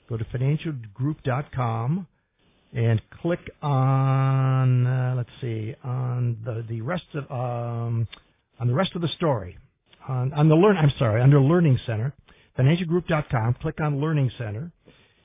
Go 0.08 0.16
to 0.16 0.24
financialgroup.com 0.26 2.08
and 2.74 3.02
click 3.20 3.40
on, 3.64 4.86
uh, 4.86 5.16
let's 5.18 5.30
see, 5.42 5.74
on 5.84 6.38
the, 6.46 6.64
the 6.70 6.82
rest 6.82 7.06
of, 7.16 7.24
um, 7.32 8.08
on 8.60 8.68
the 8.68 8.76
rest 8.76 8.92
of 8.94 9.02
the 9.02 9.08
story. 9.08 9.58
On, 10.08 10.32
on 10.34 10.50
the 10.50 10.56
learn, 10.56 10.78
I'm 10.78 10.94
sorry, 11.00 11.20
under 11.20 11.42
Learning 11.42 11.80
Center, 11.88 12.14
financialgroup.com, 12.56 13.56
click 13.64 13.82
on 13.82 14.00
Learning 14.00 14.30
Center, 14.38 14.72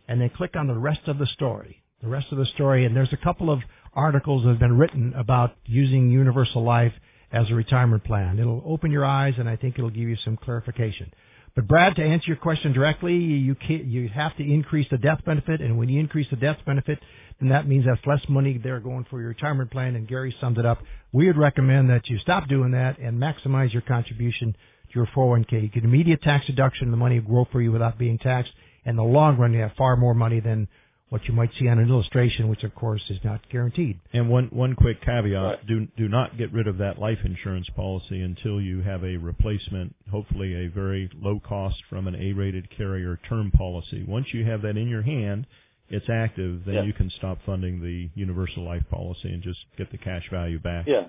and 0.08 0.22
then 0.22 0.30
click 0.30 0.56
on 0.56 0.68
the 0.68 0.78
rest 0.78 1.06
of 1.06 1.18
the 1.18 1.26
story. 1.26 1.82
The 2.02 2.08
rest 2.08 2.32
of 2.32 2.38
the 2.38 2.46
story, 2.46 2.86
and 2.86 2.96
there's 2.96 3.12
a 3.12 3.18
couple 3.18 3.50
of 3.50 3.60
articles 3.92 4.44
that 4.44 4.48
have 4.48 4.58
been 4.58 4.78
written 4.78 5.12
about 5.14 5.54
using 5.66 6.10
universal 6.10 6.64
life 6.64 6.94
as 7.34 7.50
a 7.50 7.54
retirement 7.54 8.04
plan. 8.04 8.38
It'll 8.38 8.62
open 8.64 8.92
your 8.92 9.04
eyes, 9.04 9.34
and 9.38 9.48
I 9.48 9.56
think 9.56 9.76
it'll 9.76 9.90
give 9.90 10.08
you 10.08 10.16
some 10.24 10.36
clarification. 10.36 11.12
But 11.56 11.68
Brad, 11.68 11.96
to 11.96 12.02
answer 12.02 12.28
your 12.28 12.36
question 12.36 12.72
directly, 12.72 13.16
you 13.16 13.54
can't, 13.54 13.84
you 13.84 14.08
have 14.08 14.36
to 14.36 14.42
increase 14.42 14.86
the 14.90 14.98
death 14.98 15.20
benefit, 15.24 15.60
and 15.60 15.76
when 15.76 15.88
you 15.88 16.00
increase 16.00 16.28
the 16.30 16.36
death 16.36 16.58
benefit, 16.64 16.98
then 17.40 17.48
that 17.50 17.66
means 17.66 17.86
that's 17.86 18.06
less 18.06 18.22
money 18.28 18.58
there 18.58 18.78
going 18.80 19.06
for 19.10 19.20
your 19.20 19.30
retirement 19.30 19.70
plan. 19.70 19.96
And 19.96 20.06
Gary 20.08 20.34
summed 20.40 20.58
it 20.58 20.66
up. 20.66 20.78
We 21.12 21.26
would 21.26 21.36
recommend 21.36 21.90
that 21.90 22.08
you 22.08 22.18
stop 22.18 22.48
doing 22.48 22.70
that 22.72 22.98
and 22.98 23.20
maximize 23.20 23.72
your 23.72 23.82
contribution 23.82 24.52
to 24.52 24.94
your 24.94 25.06
401k. 25.06 25.62
You 25.62 25.68
get 25.68 25.84
immediate 25.84 26.22
tax 26.22 26.46
deduction, 26.46 26.90
the 26.92 26.96
money 26.96 27.18
will 27.18 27.28
grow 27.28 27.48
for 27.50 27.60
you 27.60 27.72
without 27.72 27.98
being 27.98 28.18
taxed. 28.18 28.52
In 28.84 28.96
the 28.96 29.02
long 29.02 29.36
run, 29.38 29.52
you 29.52 29.60
have 29.60 29.72
far 29.76 29.96
more 29.96 30.14
money 30.14 30.40
than 30.40 30.68
what 31.14 31.28
you 31.28 31.32
might 31.32 31.50
see 31.60 31.68
on 31.68 31.78
an 31.78 31.88
illustration, 31.88 32.48
which 32.48 32.64
of 32.64 32.74
course 32.74 33.00
is 33.08 33.18
not 33.22 33.40
guaranteed. 33.48 34.00
And 34.12 34.28
one 34.28 34.46
one 34.46 34.74
quick 34.74 35.00
caveat: 35.00 35.42
Right. 35.44 35.64
do 35.66 35.86
do 35.96 36.08
not 36.08 36.36
get 36.36 36.52
rid 36.52 36.66
of 36.66 36.78
that 36.78 36.98
life 36.98 37.18
insurance 37.24 37.68
policy 37.76 38.20
until 38.20 38.60
you 38.60 38.82
have 38.82 39.04
a 39.04 39.16
replacement, 39.16 39.94
hopefully 40.10 40.66
a 40.66 40.68
very 40.68 41.08
low 41.22 41.38
cost 41.38 41.76
from 41.88 42.08
an 42.08 42.16
A-rated 42.16 42.68
carrier 42.76 43.20
term 43.28 43.52
policy. 43.52 44.02
Once 44.08 44.26
you 44.34 44.44
have 44.44 44.62
that 44.62 44.76
in 44.76 44.88
your 44.88 45.02
hand, 45.02 45.46
it's 45.88 46.10
active. 46.10 46.62
Then 46.66 46.74
Yeah. 46.74 46.82
you 46.82 46.92
can 46.92 47.08
stop 47.10 47.38
funding 47.46 47.80
the 47.80 48.10
universal 48.16 48.64
life 48.64 48.82
policy 48.90 49.28
and 49.32 49.40
just 49.40 49.60
get 49.78 49.92
the 49.92 49.98
cash 49.98 50.28
value 50.32 50.58
back. 50.58 50.88
Yeah. 50.88 51.06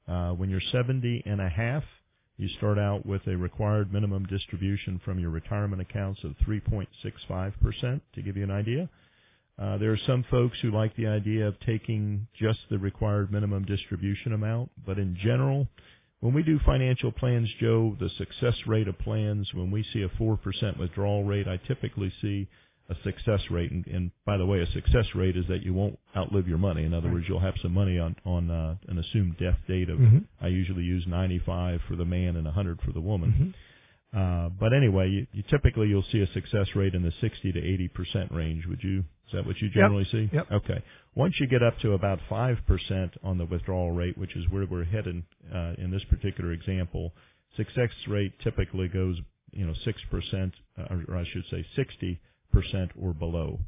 Uh, 0.07 0.31
when 0.31 0.49
you're 0.49 0.61
70 0.71 1.23
and 1.25 1.39
a 1.39 1.49
half, 1.49 1.83
you 2.39 2.47
start 2.57 2.79
out 2.79 3.05
with 3.05 3.21
a 3.27 3.35
required 3.35 3.91
minimum 3.91 4.25
distribution 4.25 4.99
from 5.03 5.19
your 5.19 5.29
retirement 5.29 5.81
accounts 5.81 6.23
of 6.23 6.31
3.65% 6.47 8.01
to 8.15 8.21
give 8.21 8.37
you 8.37 8.43
an 8.43 8.51
idea. 8.51 8.89
Uh, 9.61 9.77
there 9.77 9.91
are 9.91 9.99
some 10.07 10.23
folks 10.31 10.57
who 10.61 10.71
like 10.71 10.95
the 10.95 11.05
idea 11.05 11.45
of 11.45 11.59
taking 11.59 12.25
just 12.39 12.59
the 12.69 12.77
required 12.77 13.29
minimum 13.29 13.65
distribution 13.65 14.31
amount, 14.31 14.71
but 14.85 14.97
in 14.97 15.17
general, 15.21 15.67
when 16.21 16.33
we 16.33 16.41
do 16.41 16.59
financial 16.65 17.11
plans, 17.11 17.49
Joe, 17.59 17.97
the 17.99 18.09
success 18.17 18.55
rate 18.65 18.87
of 18.87 18.97
plans, 18.99 19.49
when 19.53 19.69
we 19.69 19.83
see 19.91 20.03
a 20.03 20.09
4% 20.21 20.79
withdrawal 20.79 21.25
rate, 21.25 21.47
I 21.47 21.57
typically 21.67 22.11
see 22.21 22.47
a 22.89 22.95
success 23.03 23.41
rate. 23.51 23.71
And, 23.71 23.85
and 23.87 24.11
by 24.25 24.37
the 24.37 24.45
way, 24.45 24.59
a 24.61 24.67
success 24.73 25.05
rate 25.15 25.37
is 25.37 25.45
that 25.47 25.63
you 25.63 25.73
won't 25.73 25.99
outlive 26.17 26.47
your 26.47 26.57
money. 26.57 26.83
In 26.85 26.93
other 26.93 27.07
Right. 27.07 27.15
words, 27.15 27.25
you'll 27.29 27.39
have 27.39 27.55
some 27.61 27.73
money 27.73 27.99
on, 27.99 28.15
on 28.25 28.49
uh, 28.51 28.75
an 28.87 28.97
assumed 28.99 29.37
death 29.37 29.57
date 29.67 29.89
of, 29.89 29.99
Mhm. 29.99 30.25
I 30.41 30.47
usually 30.47 30.83
use 30.83 31.05
95 31.07 31.81
for 31.87 31.95
the 31.95 32.05
man 32.05 32.35
and 32.35 32.45
100 32.47 32.81
for 32.81 32.91
the 32.91 33.01
woman. 33.01 33.31
Mhm. 33.33 33.53
Uh, 34.11 34.49
but 34.59 34.73
anyway, 34.73 35.09
you, 35.09 35.27
you 35.33 35.43
typically 35.49 35.87
you'll 35.87 36.01
see 36.11 36.21
a 36.21 36.27
success 36.33 36.67
rate 36.75 36.95
in 36.95 37.03
the 37.03 37.11
60 37.21 37.51
to 37.51 37.59
80 37.63 37.87
percent 37.89 38.31
range. 38.31 38.65
Would 38.65 38.83
you? 38.83 38.99
Is 39.27 39.33
that 39.33 39.45
what 39.45 39.61
you 39.61 39.69
generally 39.69 40.05
see? 40.05 40.27
Yep. 40.33 40.51
Okay. 40.51 40.81
Once 41.13 41.35
you 41.39 41.45
get 41.45 41.61
up 41.61 41.77
to 41.81 41.93
about 41.93 42.19
five 42.27 42.57
percent 42.65 43.13
on 43.23 43.37
the 43.37 43.45
withdrawal 43.45 43.91
rate, 43.91 44.17
which 44.17 44.35
is 44.35 44.49
where 44.49 44.65
we're 44.65 44.83
headed 44.83 45.21
uh, 45.53 45.73
in 45.77 45.91
this 45.91 46.03
particular 46.05 46.53
example, 46.53 47.13
success 47.55 47.91
rate 48.07 48.33
typically 48.43 48.87
goes, 48.87 49.21
you 49.51 49.65
know, 49.67 49.73
six 49.85 50.01
percent, 50.09 50.55
or, 50.89 51.03
or 51.07 51.17
I 51.17 51.25
should 51.25 51.45
say, 51.51 51.63
60 51.75 51.95
percent 51.95 52.19
or 53.01 53.13
below. 53.13 53.59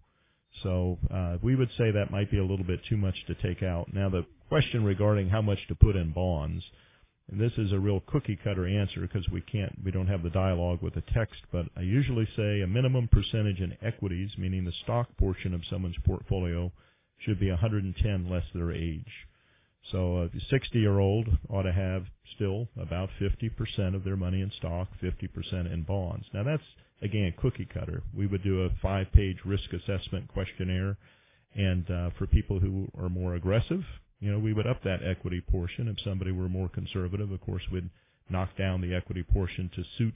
So 0.63 0.97
uh, 1.13 1.37
we 1.41 1.55
would 1.55 1.69
say 1.77 1.91
that 1.91 2.11
might 2.11 2.29
be 2.29 2.37
a 2.37 2.45
little 2.45 2.65
bit 2.65 2.81
too 2.89 2.97
much 2.97 3.15
to 3.27 3.35
take 3.35 3.63
out. 3.63 3.93
Now 3.93 4.09
the 4.09 4.25
question 4.49 4.83
regarding 4.83 5.29
how 5.29 5.41
much 5.41 5.59
to 5.69 5.75
put 5.75 5.95
in 5.95 6.11
bonds. 6.11 6.63
And 7.31 7.39
this 7.39 7.53
is 7.57 7.71
a 7.71 7.79
real 7.79 8.01
cookie 8.07 8.37
cutter 8.43 8.67
answer 8.67 8.99
because 9.01 9.27
we 9.29 9.41
can't, 9.41 9.73
we 9.83 9.91
don't 9.91 10.07
have 10.07 10.23
the 10.23 10.29
dialogue 10.29 10.81
with 10.81 10.95
the 10.95 11.03
text, 11.13 11.41
but 11.51 11.65
I 11.77 11.81
usually 11.81 12.27
say 12.35 12.61
a 12.61 12.67
minimum 12.67 13.07
percentage 13.07 13.61
in 13.61 13.77
equities, 13.81 14.31
meaning 14.37 14.65
the 14.65 14.73
stock 14.83 15.07
portion 15.17 15.53
of 15.53 15.61
someone's 15.69 15.95
portfolio, 16.05 16.71
should 17.19 17.39
be 17.39 17.49
110 17.49 18.29
less 18.29 18.43
their 18.53 18.73
age. 18.73 19.27
So 19.91 20.23
a 20.23 20.29
60 20.49 20.79
year 20.79 20.99
old 20.99 21.27
ought 21.49 21.63
to 21.63 21.71
have 21.71 22.05
still 22.35 22.67
about 22.79 23.09
50% 23.19 23.95
of 23.95 24.03
their 24.03 24.15
money 24.15 24.41
in 24.41 24.51
stock, 24.57 24.89
50% 25.01 25.71
in 25.73 25.83
bonds. 25.83 26.25
Now 26.33 26.43
that's, 26.43 26.63
again, 27.01 27.33
cookie 27.37 27.67
cutter. 27.71 28.03
We 28.15 28.27
would 28.27 28.43
do 28.43 28.63
a 28.63 28.69
five 28.81 29.11
page 29.11 29.37
risk 29.45 29.73
assessment 29.73 30.27
questionnaire. 30.27 30.97
And 31.53 31.89
uh, 31.89 32.09
for 32.17 32.27
people 32.27 32.59
who 32.59 32.89
are 32.97 33.09
more 33.09 33.35
aggressive, 33.35 33.83
you 34.19 34.31
know, 34.31 34.39
we 34.39 34.53
would 34.53 34.67
up 34.67 34.83
that 34.83 35.03
equity 35.03 35.41
portion. 35.41 35.87
If 35.87 35.97
somebody 36.03 36.31
were 36.31 36.47
more 36.47 36.69
conservative, 36.69 37.31
of 37.31 37.41
course, 37.41 37.63
we'd 37.71 37.89
knock 38.29 38.55
down 38.57 38.81
the 38.81 38.95
equity 38.95 39.23
portion 39.23 39.69
to 39.75 39.83
suit 39.97 40.13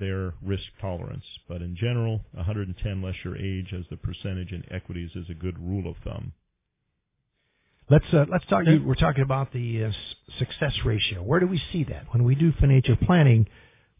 their 0.00 0.34
risk 0.42 0.64
tolerance. 0.80 1.24
But 1.48 1.62
in 1.62 1.76
general, 1.76 2.22
110 2.32 3.02
less 3.02 3.14
your 3.22 3.36
age 3.36 3.72
as 3.72 3.84
the 3.90 3.96
percentage 3.96 4.50
in 4.50 4.64
equities 4.72 5.10
is 5.14 5.30
a 5.30 5.34
good 5.34 5.58
rule 5.58 5.88
of 5.88 5.96
thumb. 6.02 6.32
Let's 7.90 8.06
uh, 8.12 8.24
let's 8.30 8.46
talk. 8.46 8.64
You, 8.66 8.82
we're 8.84 8.94
talking 8.94 9.22
about 9.22 9.52
the 9.52 9.84
uh, 9.84 9.90
success 10.38 10.72
ratio. 10.84 11.22
Where 11.22 11.38
do 11.38 11.46
we 11.46 11.60
see 11.72 11.84
that? 11.84 12.06
When 12.12 12.24
we 12.24 12.34
do 12.34 12.52
financial 12.58 12.96
planning, 12.96 13.46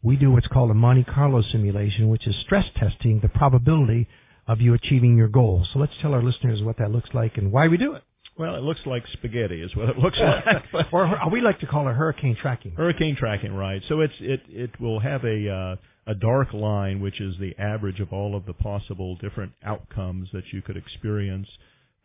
we 0.01 0.15
do 0.15 0.31
what's 0.31 0.47
called 0.47 0.71
a 0.71 0.73
Monte 0.73 1.03
Carlo 1.03 1.43
simulation, 1.43 2.09
which 2.09 2.25
is 2.25 2.35
stress 2.41 2.65
testing 2.75 3.19
the 3.19 3.29
probability 3.29 4.07
of 4.47 4.59
you 4.59 4.73
achieving 4.73 5.17
your 5.17 5.27
goals. 5.27 5.69
So 5.71 5.79
let's 5.79 5.93
tell 6.01 6.13
our 6.13 6.23
listeners 6.23 6.63
what 6.63 6.77
that 6.79 6.91
looks 6.91 7.09
like 7.13 7.37
and 7.37 7.51
why 7.51 7.67
we 7.67 7.77
do 7.77 7.93
it. 7.93 8.03
Well, 8.37 8.55
it 8.55 8.63
looks 8.63 8.81
like 8.85 9.03
spaghetti 9.13 9.61
is 9.61 9.75
what 9.75 9.89
it 9.89 9.97
looks 9.97 10.17
like. 10.19 10.63
or 10.91 11.19
we 11.31 11.41
like 11.41 11.59
to 11.59 11.67
call 11.67 11.87
it 11.87 11.93
hurricane 11.93 12.35
tracking. 12.41 12.73
Hurricane 12.73 13.15
tracking, 13.15 13.53
right? 13.53 13.81
So 13.87 14.01
it's 14.01 14.13
it 14.19 14.41
it 14.49 14.79
will 14.79 14.99
have 14.99 15.23
a 15.23 15.49
uh, 15.49 15.75
a 16.07 16.15
dark 16.15 16.53
line, 16.53 17.01
which 17.01 17.21
is 17.21 17.35
the 17.39 17.55
average 17.59 17.99
of 17.99 18.11
all 18.11 18.35
of 18.35 18.47
the 18.47 18.53
possible 18.53 19.15
different 19.17 19.53
outcomes 19.63 20.29
that 20.33 20.43
you 20.51 20.63
could 20.63 20.75
experience 20.75 21.47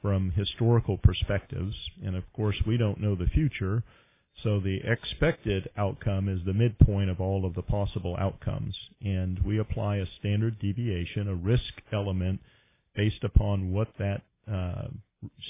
from 0.02 0.32
historical 0.32 0.98
perspectives. 0.98 1.74
And 2.04 2.16
of 2.16 2.24
course, 2.32 2.56
we 2.66 2.76
don't 2.76 3.00
know 3.00 3.14
the 3.14 3.26
future. 3.26 3.82
So 4.42 4.60
the 4.60 4.80
expected 4.84 5.68
outcome 5.76 6.28
is 6.28 6.40
the 6.44 6.54
midpoint 6.54 7.10
of 7.10 7.20
all 7.20 7.44
of 7.44 7.54
the 7.54 7.62
possible 7.62 8.16
outcomes. 8.18 8.74
And 9.02 9.38
we 9.44 9.58
apply 9.58 9.96
a 9.96 10.06
standard 10.18 10.58
deviation, 10.58 11.28
a 11.28 11.34
risk 11.34 11.74
element, 11.92 12.40
based 12.94 13.22
upon 13.22 13.72
what 13.72 13.88
that 13.98 14.22
uh, 14.50 14.88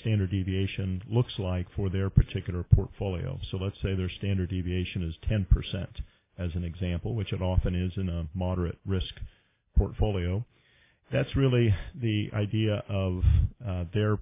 standard 0.01 0.31
deviation 0.31 1.03
looks 1.09 1.33
like 1.39 1.67
for 1.77 1.89
their 1.89 2.11
particular 2.11 2.65
portfolio. 2.75 3.39
So 3.51 3.57
let's 3.57 3.81
say 3.83 3.95
their 3.95 4.11
standard 4.19 4.51
deviation 4.51 5.03
is 5.03 5.15
10% 5.31 5.47
as 6.39 6.51
an 6.55 6.65
example, 6.65 7.15
which 7.15 7.33
it 7.33 7.43
often 7.43 7.75
is 7.75 7.93
in 7.97 8.09
a 8.09 8.27
moderate 8.35 8.79
risk 8.85 9.15
portfolio. 9.77 10.45
That's 11.13 11.35
really 11.37 11.75
the 12.01 12.31
idea 12.35 12.83
of 12.89 13.23
uh, 13.67 13.85
their 13.93 14.19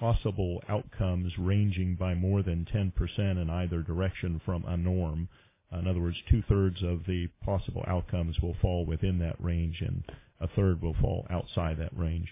possible 0.00 0.62
outcomes 0.68 1.32
ranging 1.38 1.94
by 1.94 2.14
more 2.14 2.42
than 2.42 2.66
10% 2.74 3.18
in 3.18 3.50
either 3.50 3.82
direction 3.82 4.40
from 4.44 4.64
a 4.64 4.76
norm. 4.76 5.28
In 5.72 5.86
other 5.86 6.00
words, 6.00 6.16
two 6.28 6.42
thirds 6.48 6.82
of 6.82 7.04
the 7.06 7.28
possible 7.44 7.84
outcomes 7.86 8.40
will 8.40 8.56
fall 8.60 8.84
within 8.86 9.18
that 9.20 9.36
range 9.38 9.76
and 9.80 10.02
a 10.40 10.48
third 10.48 10.82
will 10.82 10.96
fall 11.00 11.26
outside 11.30 11.78
that 11.78 11.96
range. 11.96 12.28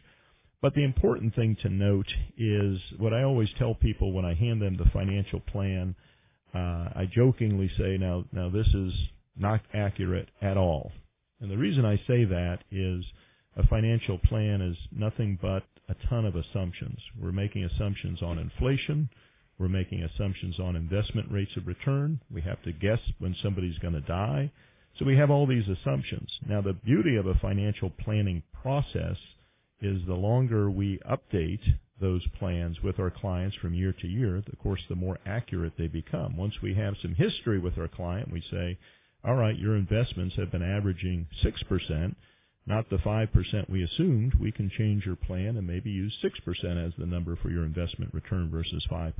But 0.60 0.74
the 0.74 0.82
important 0.82 1.34
thing 1.36 1.56
to 1.62 1.68
note 1.68 2.08
is 2.36 2.80
what 2.96 3.14
I 3.14 3.22
always 3.22 3.48
tell 3.58 3.74
people 3.74 4.12
when 4.12 4.24
I 4.24 4.34
hand 4.34 4.60
them 4.60 4.76
the 4.76 4.90
financial 4.92 5.40
plan. 5.40 5.94
Uh, 6.52 6.88
I 6.96 7.08
jokingly 7.14 7.70
say, 7.78 7.96
now, 7.96 8.24
now 8.32 8.48
this 8.48 8.66
is 8.66 8.92
not 9.36 9.60
accurate 9.72 10.28
at 10.42 10.56
all. 10.56 10.90
And 11.40 11.50
the 11.50 11.58
reason 11.58 11.84
I 11.84 11.96
say 12.08 12.24
that 12.24 12.58
is 12.72 13.04
a 13.56 13.66
financial 13.68 14.18
plan 14.18 14.60
is 14.60 14.76
nothing 14.90 15.38
but 15.40 15.62
a 15.88 15.94
ton 16.08 16.24
of 16.24 16.36
assumptions. 16.36 16.98
We're 17.20 17.32
making 17.32 17.64
assumptions 17.64 18.22
on 18.22 18.38
inflation. 18.38 19.08
We're 19.58 19.68
making 19.68 20.02
assumptions 20.02 20.58
on 20.60 20.76
investment 20.76 21.30
rates 21.30 21.56
of 21.56 21.66
return. 21.66 22.20
We 22.32 22.42
have 22.42 22.62
to 22.62 22.72
guess 22.72 23.00
when 23.18 23.34
somebody's 23.42 23.78
going 23.78 23.94
to 23.94 24.00
die. 24.00 24.52
So 24.98 25.04
we 25.04 25.16
have 25.16 25.30
all 25.30 25.46
these 25.46 25.68
assumptions. 25.68 26.30
Now 26.48 26.60
the 26.60 26.72
beauty 26.72 27.16
of 27.16 27.26
a 27.26 27.34
financial 27.34 27.90
planning 27.90 28.42
process 28.62 29.16
is 29.80 30.00
the 30.06 30.14
longer 30.14 30.70
we 30.70 31.00
update 31.08 31.60
those 32.00 32.22
plans 32.38 32.76
with 32.82 32.98
our 32.98 33.10
clients 33.10 33.56
from 33.56 33.74
year 33.74 33.92
to 34.00 34.06
year, 34.06 34.36
of 34.36 34.58
course, 34.62 34.80
the 34.88 34.94
more 34.94 35.18
accurate 35.26 35.72
they 35.76 35.88
become. 35.88 36.36
Once 36.36 36.54
we 36.62 36.74
have 36.74 36.94
some 37.02 37.14
history 37.14 37.58
with 37.58 37.76
our 37.78 37.88
client, 37.88 38.30
we 38.30 38.42
say, 38.50 38.78
all 39.24 39.34
right, 39.34 39.58
your 39.58 39.76
investments 39.76 40.36
have 40.36 40.52
been 40.52 40.62
averaging 40.62 41.26
6% 41.44 42.14
not 42.68 42.90
the 42.90 42.96
5% 42.96 43.70
we 43.70 43.82
assumed, 43.82 44.34
we 44.34 44.52
can 44.52 44.70
change 44.76 45.06
your 45.06 45.16
plan 45.16 45.56
and 45.56 45.66
maybe 45.66 45.90
use 45.90 46.14
6% 46.22 46.86
as 46.86 46.92
the 46.98 47.06
number 47.06 47.36
for 47.36 47.50
your 47.50 47.64
investment 47.64 48.12
return 48.12 48.50
versus 48.50 48.86
5%. 48.90 49.12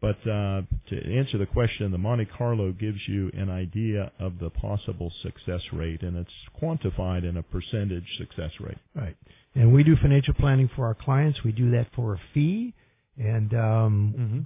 But 0.00 0.16
uh, 0.26 0.62
to 0.88 1.14
answer 1.18 1.36
the 1.36 1.46
question, 1.46 1.92
the 1.92 1.98
Monte 1.98 2.24
Carlo 2.24 2.72
gives 2.72 3.00
you 3.06 3.30
an 3.34 3.50
idea 3.50 4.10
of 4.18 4.38
the 4.38 4.48
possible 4.48 5.12
success 5.22 5.60
rate, 5.74 6.02
and 6.02 6.16
it's 6.16 6.30
quantified 6.60 7.28
in 7.28 7.36
a 7.36 7.42
percentage 7.42 8.06
success 8.16 8.50
rate. 8.60 8.78
Right. 8.94 9.16
And 9.54 9.74
we 9.74 9.84
do 9.84 9.96
financial 9.96 10.32
planning 10.32 10.70
for 10.74 10.86
our 10.86 10.94
clients. 10.94 11.44
We 11.44 11.52
do 11.52 11.72
that 11.72 11.88
for 11.94 12.14
a 12.14 12.20
fee, 12.32 12.72
and 13.18 13.52
um, 13.52 14.14
mm-hmm. 14.18 14.40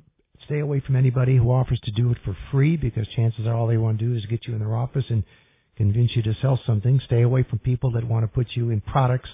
stay 0.46 0.58
away 0.58 0.80
from 0.80 0.96
anybody 0.96 1.36
who 1.36 1.52
offers 1.52 1.78
to 1.84 1.92
do 1.92 2.10
it 2.10 2.18
for 2.24 2.36
free 2.50 2.76
because 2.76 3.06
chances 3.14 3.46
are 3.46 3.54
all 3.54 3.68
they 3.68 3.76
want 3.76 4.00
to 4.00 4.04
do 4.04 4.16
is 4.16 4.26
get 4.26 4.48
you 4.48 4.54
in 4.54 4.58
their 4.58 4.74
office 4.74 5.04
and 5.08 5.22
convince 5.76 6.14
you 6.16 6.22
to 6.22 6.34
sell 6.40 6.60
something. 6.66 7.00
Stay 7.04 7.22
away 7.22 7.42
from 7.42 7.58
people 7.58 7.92
that 7.92 8.04
want 8.04 8.24
to 8.24 8.28
put 8.28 8.48
you 8.50 8.70
in 8.70 8.80
products 8.80 9.30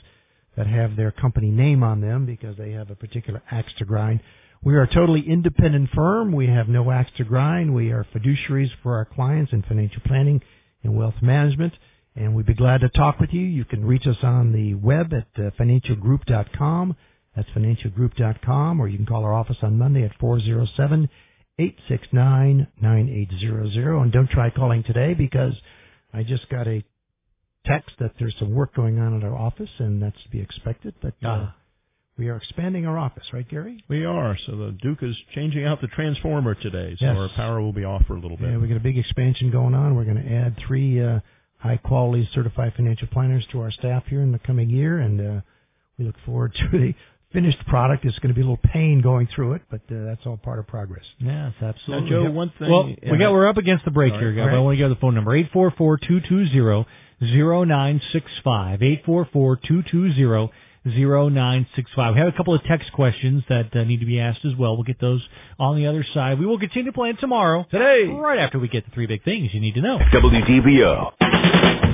that 0.57 0.67
have 0.67 0.97
their 0.97 1.11
company 1.11 1.51
name 1.51 1.83
on 1.83 2.01
them 2.01 2.27
because 2.27 2.57
they 2.57 2.73
have 2.73 2.91
a 2.91 2.95
particular 2.95 3.43
axe 3.51 3.73
to 3.79 3.85
grind. 3.85 4.21
We 4.63 4.75
are 4.75 4.83
a 4.83 4.93
totally 4.93 5.27
independent 5.27 5.91
firm. 5.95 6.33
We 6.33 6.47
have 6.49 6.69
no 6.69 6.91
axe 6.91 7.13
to 7.17 7.25
grind. 7.25 7.75
We 7.75 7.93
are 7.93 8.07
fiduciaries 8.15 8.71
for 8.83 8.97
our 8.97 9.07
clients 9.07 9.53
in 9.53 9.63
financial 9.63 10.03
planning 10.05 10.43
and 10.83 10.97
wealth 10.97 11.15
management. 11.23 11.73
And 12.15 12.35
we'd 12.35 12.47
be 12.47 12.55
glad 12.55 12.83
to 12.83 12.91
talk 12.91 13.21
with 13.21 13.31
you. 13.33 13.41
You 13.41 13.65
can 13.65 13.87
reach 13.87 14.07
us 14.07 14.19
on 14.23 14.53
the 14.53 14.75
web 14.75 15.15
at 15.15 15.29
uh, 15.43 15.51
financialgroup.com. 15.59 16.97
That's 17.35 17.49
financialgroup.com. 17.51 18.81
Or 18.81 18.89
you 18.89 18.99
can 18.99 19.07
call 19.07 19.25
our 19.25 19.33
office 19.33 19.59
on 19.63 19.79
Monday 19.79 20.03
at 20.03 20.19
407 20.19 21.09
869 21.59 22.67
9800. 22.83 24.03
And 24.03 24.13
don't 24.13 24.29
try 24.29 24.51
calling 24.51 24.83
today 24.83 25.15
because 25.15 25.55
I 26.13 26.23
just 26.23 26.49
got 26.49 26.67
a 26.67 26.85
text 27.67 27.91
that 27.99 28.13
there's 28.19 28.35
some 28.39 28.53
work 28.53 28.75
going 28.75 28.99
on 28.99 29.17
at 29.17 29.25
our 29.25 29.37
office, 29.37 29.71
and 29.79 30.03
that's 30.03 30.21
to 30.23 30.29
be 30.31 30.41
expected. 30.41 30.95
But 31.01 31.15
uh, 31.23 31.29
ah. 31.29 31.55
we 32.19 32.29
are 32.29 32.37
expanding 32.37 32.87
our 32.87 32.99
office, 32.99 33.25
right, 33.33 33.49
Gary? 33.49 33.85
We 33.89 34.05
are. 34.05 34.37
So 34.47 34.57
the 34.57 34.77
Duke 34.83 35.03
is 35.03 35.17
changing 35.35 35.65
out 35.65 35.81
the 35.81 35.89
transformer 35.89 36.55
today, 36.55 36.97
so 36.99 37.05
yes. 37.05 37.17
our 37.17 37.29
power 37.31 37.61
will 37.61 37.73
be 37.73 37.85
off 37.85 38.05
for 38.07 38.15
a 38.15 38.21
little 38.21 38.37
bit. 38.37 38.51
Yeah, 38.51 38.59
we 38.59 38.69
got 38.69 38.77
a 38.77 38.81
big 38.81 38.99
expansion 38.99 39.51
going 39.51 39.75
on. 39.75 39.95
We're 39.95 40.05
going 40.05 40.23
to 40.23 40.33
add 40.33 40.57
three 40.67 41.03
uh, 41.03 41.21
high 41.59 41.77
quality 41.77 42.29
certified 42.35 42.73
financial 42.77 43.09
planners 43.09 43.47
to 43.53 43.61
our 43.61 43.71
staff 43.71 44.05
here 44.07 44.23
in 44.23 44.33
the 44.33 44.39
coming 44.39 44.71
year, 44.71 44.99
and 44.99 45.21
uh, 45.21 45.41
we 45.99 46.07
look 46.07 46.17
forward 46.25 46.55
to 46.55 46.69
the 46.73 46.95
finished 47.33 47.65
product. 47.67 48.05
It's 48.05 48.19
going 48.19 48.29
to 48.29 48.35
be 48.35 48.41
a 48.41 48.45
little 48.45 48.61
pain 48.73 49.01
going 49.01 49.29
through 49.35 49.55
it, 49.55 49.63
but 49.71 49.81
uh, 49.91 50.05
that's 50.05 50.27
all 50.27 50.37
part 50.37 50.59
of 50.59 50.67
progress. 50.67 51.05
Yes, 51.19 51.53
absolutely. 51.61 52.11
Now, 52.11 52.25
Joe, 52.25 52.31
one 52.31 52.53
thing. 52.59 52.71
Well, 52.71 52.95
we 53.11 53.19
got 53.19 53.33
we're 53.33 53.47
up 53.49 53.57
against 53.57 53.85
the 53.85 53.91
break 53.91 54.15
here, 54.15 54.33
guys. 54.33 54.49
Right. 54.49 54.57
I 54.57 54.61
want 54.61 54.75
to 54.75 54.79
give 54.79 54.89
to 54.91 54.95
the 54.95 55.01
phone 55.01 55.15
number 55.15 55.35
eight 55.35 55.51
four 55.53 55.71
four 55.77 55.99
two 55.99 56.21
two 56.29 56.47
zero 56.49 56.87
zero 57.25 57.65
nine 57.65 58.01
six 58.13 58.31
five 58.43 58.83
eight 58.83 59.05
four 59.05 59.29
four 59.33 59.57
two 59.57 59.83
two 59.91 60.13
zero 60.13 60.51
zero 60.89 61.29
nine 61.29 61.67
six 61.77 61.91
five. 61.95 62.15
We 62.15 62.21
have 62.21 62.29
a 62.29 62.37
couple 62.37 62.55
of 62.55 62.63
text 62.65 62.93
questions 62.93 63.43
that 63.49 63.75
uh, 63.77 63.85
need 63.85 64.01
to 64.01 64.07
be 64.07 64.19
asked 64.21 64.45
as 64.45 64.55
well. 64.57 64.75
We'll 64.77 64.85
get 64.85 65.01
those 65.01 65.23
on 65.59 65.77
the 65.77 65.87
other 65.87 66.05
side. 66.15 66.39
We 66.39 66.47
will 66.47 66.59
continue 66.59 66.93
playing 66.93 67.19
tomorrow. 67.21 67.67
Today, 67.71 68.07
right 68.07 68.39
after 68.39 68.59
we 68.59 68.69
get 68.69 68.85
the 68.87 68.91
three 68.93 69.07
big 69.07 69.23
things 69.25 69.53
you 69.53 69.61
need 69.61 69.75
to 69.75 69.83
know. 69.83 69.99
WDBO. 70.13 71.90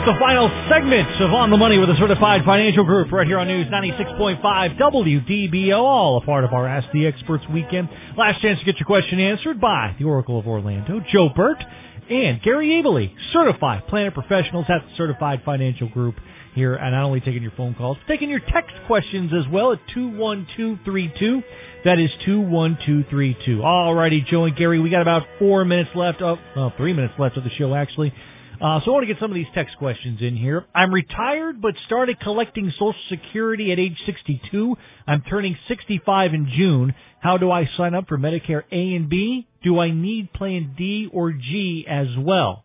It's 0.00 0.08
the 0.08 0.18
final 0.18 0.48
segment 0.70 1.20
of 1.20 1.30
On 1.34 1.50
the 1.50 1.58
Money 1.58 1.76
with 1.76 1.90
a 1.90 1.96
Certified 1.96 2.42
Financial 2.46 2.84
Group 2.84 3.12
right 3.12 3.26
here 3.26 3.38
on 3.38 3.48
News 3.48 3.66
96.5 3.66 4.40
WDBO, 4.78 5.76
all 5.76 6.16
a 6.16 6.24
part 6.24 6.42
of 6.42 6.54
our 6.54 6.66
Ask 6.66 6.88
the 6.94 7.06
Experts 7.06 7.44
weekend. 7.52 7.90
Last 8.16 8.40
chance 8.40 8.58
to 8.60 8.64
get 8.64 8.80
your 8.80 8.86
question 8.86 9.20
answered 9.20 9.60
by 9.60 9.94
the 9.98 10.06
Oracle 10.06 10.38
of 10.38 10.46
Orlando, 10.46 11.02
Joe 11.12 11.28
Burt, 11.28 11.62
and 12.08 12.40
Gary 12.40 12.82
Abely, 12.82 13.14
certified 13.34 13.86
planner 13.88 14.10
professionals 14.10 14.64
at 14.70 14.88
the 14.88 14.96
Certified 14.96 15.42
Financial 15.44 15.90
Group 15.90 16.14
here, 16.54 16.76
and 16.76 16.92
not 16.92 17.04
only 17.04 17.20
taking 17.20 17.42
your 17.42 17.52
phone 17.54 17.74
calls, 17.74 17.98
taking 18.08 18.30
your 18.30 18.40
text 18.40 18.74
questions 18.86 19.32
as 19.34 19.46
well 19.52 19.72
at 19.72 19.80
21232. 19.92 21.42
That 21.84 21.98
is 21.98 22.10
21232. 22.24 23.62
All 23.62 23.94
righty, 23.94 24.22
Joe 24.22 24.44
and 24.44 24.56
Gary, 24.56 24.80
we 24.80 24.88
got 24.88 25.02
about 25.02 25.26
four 25.38 25.66
minutes 25.66 25.90
left 25.94 26.22
of, 26.22 26.38
well, 26.56 26.72
three 26.78 26.94
minutes 26.94 27.12
left 27.18 27.36
of 27.36 27.44
the 27.44 27.50
show 27.50 27.74
actually. 27.74 28.14
Uh, 28.60 28.80
so 28.84 28.90
I 28.90 28.94
want 28.94 29.02
to 29.04 29.12
get 29.12 29.20
some 29.20 29.30
of 29.30 29.34
these 29.34 29.46
text 29.54 29.78
questions 29.78 30.20
in 30.20 30.36
here. 30.36 30.66
I'm 30.74 30.92
retired 30.92 31.62
but 31.62 31.74
started 31.86 32.20
collecting 32.20 32.70
Social 32.72 32.94
Security 33.08 33.72
at 33.72 33.78
age 33.78 33.96
62. 34.04 34.76
I'm 35.06 35.22
turning 35.22 35.56
65 35.66 36.34
in 36.34 36.50
June. 36.54 36.94
How 37.20 37.38
do 37.38 37.50
I 37.50 37.68
sign 37.76 37.94
up 37.94 38.08
for 38.08 38.18
Medicare 38.18 38.62
A 38.70 38.94
and 38.94 39.08
B? 39.08 39.46
Do 39.62 39.78
I 39.78 39.90
need 39.90 40.32
Plan 40.34 40.74
D 40.76 41.08
or 41.10 41.32
G 41.32 41.86
as 41.88 42.08
well? 42.18 42.64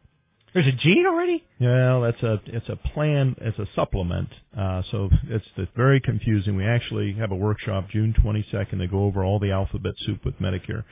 There's 0.54 0.68
a 0.68 0.72
G 0.72 1.04
already? 1.06 1.44
Yeah, 1.60 2.00
that's 2.02 2.24
a 2.24 2.42
it's 2.46 2.70
a 2.70 2.78
plan. 2.78 3.36
It's 3.42 3.60
a 3.60 3.68
supplement. 3.76 4.30
Uh, 4.58 4.84
so 4.90 5.10
it's, 5.28 5.46
it's 5.58 5.72
very 5.76 6.00
confusing. 6.00 6.56
We 6.56 6.66
actually 6.66 7.14
have 7.20 7.32
a 7.32 7.36
workshop 7.36 7.90
June 7.90 8.14
22nd 8.24 8.80
to 8.80 8.88
go 8.88 9.04
over 9.04 9.24
all 9.24 9.40
the 9.40 9.52
alphabet 9.52 9.94
soup 10.06 10.24
with 10.24 10.40
Medicare. 10.40 10.84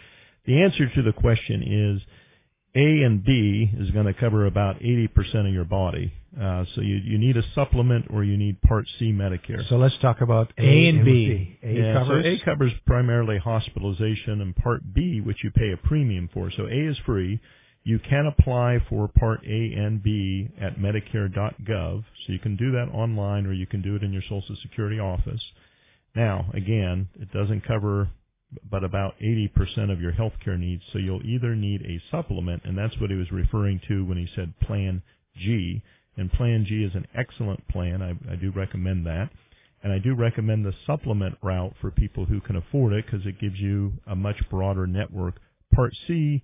The 0.46 0.64
answer 0.64 0.90
to 0.94 1.02
the 1.02 1.14
question 1.14 1.64
is 1.64 2.02
a 2.76 3.04
and 3.04 3.24
B 3.24 3.72
is 3.78 3.92
going 3.92 4.08
to 4.08 4.14
cover 4.14 4.46
about 4.46 4.80
80% 4.80 5.48
of 5.48 5.54
your 5.54 5.66
body. 5.66 6.12
Uh, 6.40 6.66
so 6.74 6.82
you, 6.82 6.96
you 6.96 7.20
need 7.20 7.38
a 7.38 7.44
supplement 7.54 8.08
or 8.10 8.24
you 8.24 8.36
need 8.36 8.60
Part 8.64 8.88
C 8.98 9.12
Medicare. 9.12 9.68
So 9.70 9.76
let's 9.76 9.96
talk 10.02 10.22
about 10.22 10.52
A, 10.58 10.64
a 10.64 10.90
and 10.90 11.06
B. 11.06 11.60
A 11.62 11.72
yeah, 11.72 11.94
covers? 11.94 12.26
So 12.26 12.30
A 12.30 12.46
covers 12.46 12.72
primarily 12.88 13.38
hospitalization 13.38 14.42
and 14.42 14.56
Part 14.56 14.94
B, 14.94 15.22
which 15.22 15.44
you 15.44 15.52
pay 15.52 15.72
a 15.72 15.78
premium 15.78 16.30
for. 16.34 16.50
So 16.50 16.66
A 16.66 16.90
is 16.90 16.98
free. 17.06 17.40
You 17.84 18.00
can 18.00 18.26
apply 18.26 18.80
for 18.90 19.08
Part 19.08 19.42
A 19.46 19.74
and 19.78 20.02
B 20.02 20.50
at 20.60 20.78
Medicare.gov. 20.78 22.04
So 22.26 22.34
you 22.34 22.40
can 22.40 22.56
do 22.56 22.72
that 22.72 22.90
online 22.92 23.46
or 23.46 23.54
you 23.54 23.68
can 23.68 23.84
do 23.84 23.96
it 23.96 24.04
in 24.04 24.12
your 24.12 24.24
Social 24.24 24.56
Security 24.64 25.00
office. 25.00 25.42
Now, 26.16 26.50
again, 26.54 27.10
it 27.20 27.32
doesn't 27.32 27.68
cover 27.68 28.10
but 28.70 28.84
about 28.84 29.16
80% 29.20 29.92
of 29.92 30.02
your 30.02 30.12
health 30.12 30.34
care 30.44 30.58
needs. 30.58 30.84
So 30.92 31.00
you'll 31.00 31.26
either 31.26 31.56
need 31.56 31.82
a 31.82 32.02
supplement, 32.12 32.64
and 32.66 32.78
that's 32.78 33.00
what 33.00 33.10
he 33.10 33.16
was 33.16 33.32
referring 33.32 33.82
to 33.88 34.06
when 34.06 34.18
he 34.18 34.28
said 34.36 34.54
Plan 34.62 35.02
G. 35.38 35.82
And 36.18 36.32
Plan 36.32 36.66
G 36.68 36.84
is 36.84 36.94
an 36.96 37.08
excellent 37.16 37.68
plan. 37.68 38.02
I, 38.02 38.12
I 38.32 38.36
do 38.36 38.52
recommend 38.52 39.06
that. 39.06 39.30
And 39.84 39.92
I 39.92 40.00
do 40.00 40.16
recommend 40.16 40.66
the 40.66 40.74
supplement 40.88 41.38
route 41.44 41.74
for 41.82 41.92
people 41.92 42.26
who 42.26 42.40
can 42.40 42.56
afford 42.56 42.94
it 42.94 43.06
because 43.06 43.26
it 43.26 43.40
gives 43.40 43.60
you 43.60 43.94
a 44.08 44.16
much 44.16 44.38
broader 44.50 44.88
network. 44.88 45.36
Part 45.76 45.94
C 46.08 46.42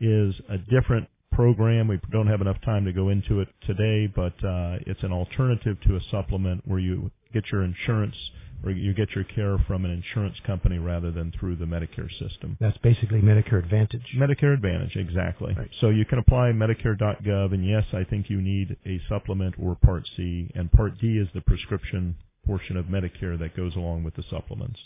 is 0.00 0.34
a 0.48 0.58
different 0.58 1.08
program. 1.32 1.86
We 1.86 2.00
don't 2.10 2.26
have 2.26 2.40
enough 2.40 2.60
time 2.64 2.84
to 2.86 2.92
go 2.92 3.10
into 3.10 3.40
it 3.40 3.48
today, 3.66 4.08
but 4.08 4.32
uh, 4.44 4.78
it's 4.86 5.02
an 5.04 5.12
alternative 5.12 5.76
to 5.86 5.96
a 5.96 6.00
supplement 6.10 6.66
where 6.66 6.80
you 6.80 7.10
get 7.32 7.44
your 7.52 7.62
insurance 7.62 8.16
or 8.64 8.70
you 8.70 8.92
get 8.94 9.10
your 9.14 9.24
care 9.24 9.58
from 9.66 9.84
an 9.84 9.90
insurance 9.90 10.36
company 10.46 10.78
rather 10.78 11.10
than 11.10 11.32
through 11.38 11.56
the 11.56 11.64
Medicare 11.64 12.10
system. 12.18 12.56
That's 12.60 12.76
basically 12.78 13.20
Medicare 13.20 13.58
Advantage. 13.62 14.04
Medicare 14.16 14.54
Advantage, 14.54 14.96
exactly. 14.96 15.54
Right. 15.56 15.70
So 15.80 15.88
you 15.88 16.04
can 16.04 16.18
apply 16.18 16.52
Medicare.gov, 16.52 17.52
and 17.54 17.66
yes, 17.66 17.84
I 17.92 18.04
think 18.04 18.28
you 18.30 18.40
need 18.40 18.76
a 18.86 19.00
supplement 19.08 19.54
or 19.58 19.74
Part 19.76 20.04
C, 20.16 20.50
and 20.54 20.70
Part 20.72 20.98
D 21.00 21.18
is 21.18 21.28
the 21.34 21.40
prescription 21.40 22.16
portion 22.46 22.76
of 22.76 22.86
Medicare 22.86 23.38
that 23.38 23.56
goes 23.56 23.76
along 23.76 24.02
with 24.04 24.14
the 24.16 24.24
supplements. 24.30 24.78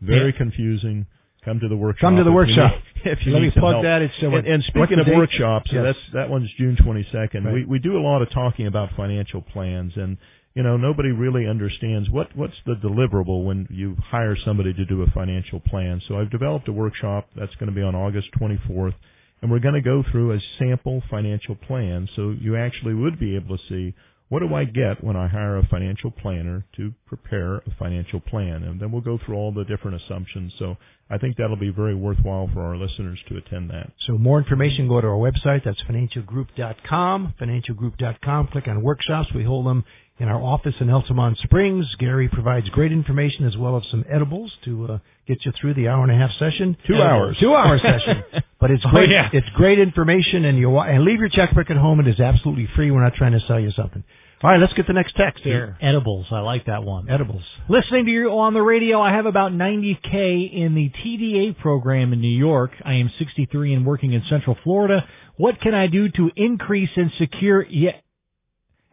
Very 0.00 0.32
Yeah. 0.32 0.38
confusing. 0.38 1.06
Come 1.44 1.58
to 1.60 1.68
the 1.68 1.76
workshop. 1.76 2.00
Come 2.02 2.16
to 2.16 2.24
the 2.24 2.30
if 2.30 2.32
you 2.32 2.36
workshop. 2.36 2.72
need- 2.72 2.82
if 3.12 3.26
you 3.26 3.32
Let 3.32 3.42
me 3.42 3.50
plug 3.50 3.72
help. 3.74 3.82
that. 3.84 4.02
It's 4.02 4.14
uh, 4.22 4.28
And, 4.30 4.46
and 4.46 4.64
speaking 4.64 4.98
of 4.98 5.06
date? 5.06 5.16
workshops, 5.16 5.70
Yes. 5.72 5.82
that's 5.84 5.98
that 6.12 6.28
one's 6.30 6.50
June 6.58 6.76
22nd. 6.76 7.44
Right. 7.44 7.54
We 7.54 7.64
we 7.64 7.78
do 7.78 7.96
a 7.98 8.02
lot 8.02 8.20
of 8.22 8.30
talking 8.30 8.66
about 8.66 8.90
financial 8.96 9.40
plans, 9.40 9.92
and 9.96 10.18
you 10.54 10.62
know 10.62 10.76
nobody 10.76 11.10
really 11.10 11.46
understands 11.46 12.10
what 12.10 12.34
what's 12.36 12.56
the 12.66 12.74
deliverable 12.74 13.44
when 13.44 13.68
you 13.70 13.96
hire 14.02 14.36
somebody 14.44 14.72
to 14.74 14.84
do 14.84 15.02
a 15.02 15.10
financial 15.10 15.60
plan. 15.60 16.02
So 16.08 16.16
I've 16.16 16.30
developed 16.30 16.68
a 16.68 16.72
workshop 16.72 17.28
that's 17.36 17.54
going 17.56 17.68
to 17.68 17.74
be 17.74 17.82
on 17.82 17.94
August 17.94 18.28
24th, 18.40 18.94
and 19.42 19.50
we're 19.50 19.60
going 19.60 19.74
to 19.74 19.80
go 19.80 20.04
through 20.10 20.32
a 20.32 20.40
sample 20.58 21.02
financial 21.10 21.54
plan, 21.54 22.08
so 22.16 22.30
you 22.30 22.56
actually 22.56 22.94
would 22.94 23.18
be 23.18 23.36
able 23.36 23.56
to 23.56 23.64
see 23.68 23.94
what 24.30 24.40
do 24.40 24.54
I 24.54 24.64
get 24.64 25.02
when 25.02 25.16
I 25.16 25.26
hire 25.26 25.58
a 25.58 25.66
financial 25.66 26.12
planner 26.12 26.64
to 26.76 26.94
prepare 27.04 27.56
a 27.56 27.74
financial 27.80 28.20
plan? 28.20 28.62
And 28.62 28.80
then 28.80 28.92
we'll 28.92 29.00
go 29.00 29.18
through 29.18 29.34
all 29.34 29.50
the 29.50 29.64
different 29.64 30.00
assumptions. 30.00 30.52
So 30.56 30.76
I 31.10 31.18
think 31.18 31.36
that'll 31.36 31.56
be 31.56 31.70
very 31.70 31.96
worthwhile 31.96 32.48
for 32.54 32.62
our 32.62 32.76
listeners 32.76 33.18
to 33.28 33.38
attend 33.38 33.70
that. 33.70 33.90
So 34.06 34.16
more 34.16 34.38
information, 34.38 34.86
go 34.86 35.00
to 35.00 35.08
our 35.08 35.14
website. 35.14 35.64
That's 35.64 35.82
financialgroup.com. 35.82 37.34
Financialgroup.com. 37.40 38.46
Click 38.52 38.68
on 38.68 38.82
workshops. 38.82 39.30
We 39.34 39.42
hold 39.42 39.66
them 39.66 39.84
in 40.20 40.28
our 40.28 40.40
office 40.40 40.74
in 40.80 40.86
Altamonte 40.86 41.38
Springs. 41.38 41.86
Gary 41.98 42.28
provides 42.28 42.68
great 42.68 42.92
information 42.92 43.46
as 43.46 43.56
well 43.56 43.76
as 43.76 43.82
some 43.90 44.04
edibles 44.08 44.52
to 44.66 44.86
uh, 44.86 44.98
get 45.26 45.44
you 45.44 45.52
through 45.60 45.74
the 45.74 45.88
hour 45.88 46.02
and 46.04 46.12
a 46.12 46.14
half 46.16 46.30
session. 46.38 46.76
Two 46.86 46.94
Edibles. 46.94 47.10
hours. 47.10 47.36
Two 47.40 47.54
hour 47.54 47.78
session. 47.78 48.22
But 48.60 48.70
it's 48.70 48.84
Oh, 48.86 48.90
great. 48.90 49.08
yeah. 49.08 49.30
It's 49.32 49.48
great 49.54 49.78
information, 49.78 50.44
and 50.44 50.58
you 50.58 50.68
wa- 50.68 50.82
and 50.84 51.02
leave 51.02 51.18
your 51.18 51.30
checkbook 51.30 51.70
at 51.70 51.78
home. 51.78 51.98
It 52.00 52.06
is 52.08 52.20
absolutely 52.20 52.68
free. 52.76 52.90
We're 52.90 53.02
not 53.02 53.14
trying 53.14 53.32
to 53.32 53.40
sell 53.40 53.58
you 53.58 53.70
something. 53.70 54.04
All 54.42 54.50
right, 54.50 54.60
let's 54.60 54.74
get 54.74 54.86
the 54.86 54.92
next 54.92 55.16
text 55.16 55.42
here. 55.44 55.78
Edibles. 55.80 56.26
I 56.30 56.40
like 56.40 56.66
that 56.66 56.84
one. 56.84 57.08
Edibles. 57.08 57.42
Listening 57.70 58.04
to 58.04 58.10
you 58.10 58.30
on 58.38 58.52
the 58.52 58.60
radio, 58.62 59.00
I 59.00 59.12
have 59.12 59.24
about 59.24 59.52
90K 59.52 60.52
in 60.52 60.74
the 60.74 60.90
TDA 60.90 61.58
program 61.58 62.12
in 62.12 62.20
New 62.20 62.28
York. 62.28 62.72
I 62.84 62.94
am 62.94 63.10
63 63.18 63.72
and 63.74 63.86
working 63.86 64.12
in 64.12 64.22
Central 64.28 64.56
Florida. 64.62 65.08
What 65.36 65.58
can 65.60 65.74
I 65.74 65.86
do 65.86 66.10
to 66.10 66.30
increase 66.36 66.90
and 66.96 67.10
secure? 67.18 67.64
Yeah. 67.66 67.96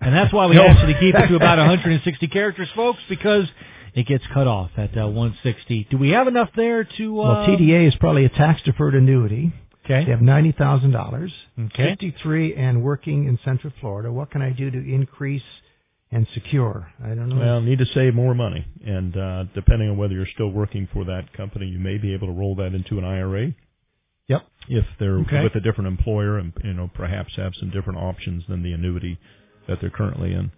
And 0.02 0.14
that's 0.14 0.32
why 0.34 0.46
we 0.48 0.56
No. 0.56 0.66
asked 0.68 0.88
you 0.88 0.94
to 0.94 1.00
keep 1.00 1.16
it 1.16 1.28
to 1.28 1.36
about 1.44 1.58
160 1.58 2.28
characters, 2.28 2.70
folks, 2.76 3.00
because 3.10 3.46
it 3.94 4.06
gets 4.06 4.24
cut 4.34 4.48
off 4.48 4.72
at 4.78 4.96
uh, 4.98 5.08
160. 5.08 5.88
Do 5.90 5.98
we 5.98 6.10
have 6.12 6.28
enough 6.28 6.50
there 6.56 6.84
to? 6.84 7.22
Uh, 7.22 7.24
Well, 7.24 7.48
TDA 7.48 7.88
is 7.88 7.96
probably 7.96 8.26
a 8.26 8.30
tax 8.30 8.62
deferred 8.64 8.96
annuity. 8.96 9.54
Okay. 9.86 10.04
They 10.04 10.12
have 10.12 10.22
ninety 10.22 10.52
thousand 10.52 10.92
dollars. 10.92 11.32
Okay. 11.58 11.92
Fifty-three 11.92 12.56
and 12.56 12.84
working 12.84 13.26
in 13.26 13.40
Central 13.46 13.72
Florida. 13.80 14.12
What 14.12 14.30
can 14.32 14.42
I 14.42 14.50
do 14.52 14.70
to 14.70 14.78
increase 14.78 15.42
and 16.12 16.28
secure? 16.34 16.92
I 17.02 17.10
don't 17.16 17.30
know. 17.30 17.38
Well, 17.38 17.62
need 17.62 17.80
to 17.80 17.86
save 17.94 18.14
more 18.14 18.36
money, 18.36 18.66
and 18.86 19.16
uh, 19.16 19.44
depending 19.56 19.90
on 19.90 19.96
whether 19.98 20.14
you're 20.14 20.28
still 20.34 20.50
working 20.52 20.90
for 20.92 21.06
that 21.06 21.32
company, 21.32 21.68
you 21.68 21.80
may 21.80 21.98
be 21.98 22.14
able 22.14 22.28
to 22.28 22.34
roll 22.34 22.54
that 22.56 22.74
into 22.74 22.98
an 22.98 23.06
IRA. 23.06 23.54
Yep. 24.28 24.46
If 24.68 24.86
they're 25.00 25.20
Okay. 25.20 25.42
with 25.42 25.56
a 25.56 25.62
different 25.62 25.88
employer, 25.88 26.38
and 26.38 26.52
you 26.66 26.74
know 26.74 26.92
perhaps 26.94 27.34
have 27.38 27.54
some 27.58 27.70
different 27.70 27.98
options 28.00 28.44
than 28.50 28.64
the 28.64 28.74
annuity 28.74 29.18
that 29.68 29.82
they're 29.82 29.90
currently 29.90 30.34
in. 30.34 30.52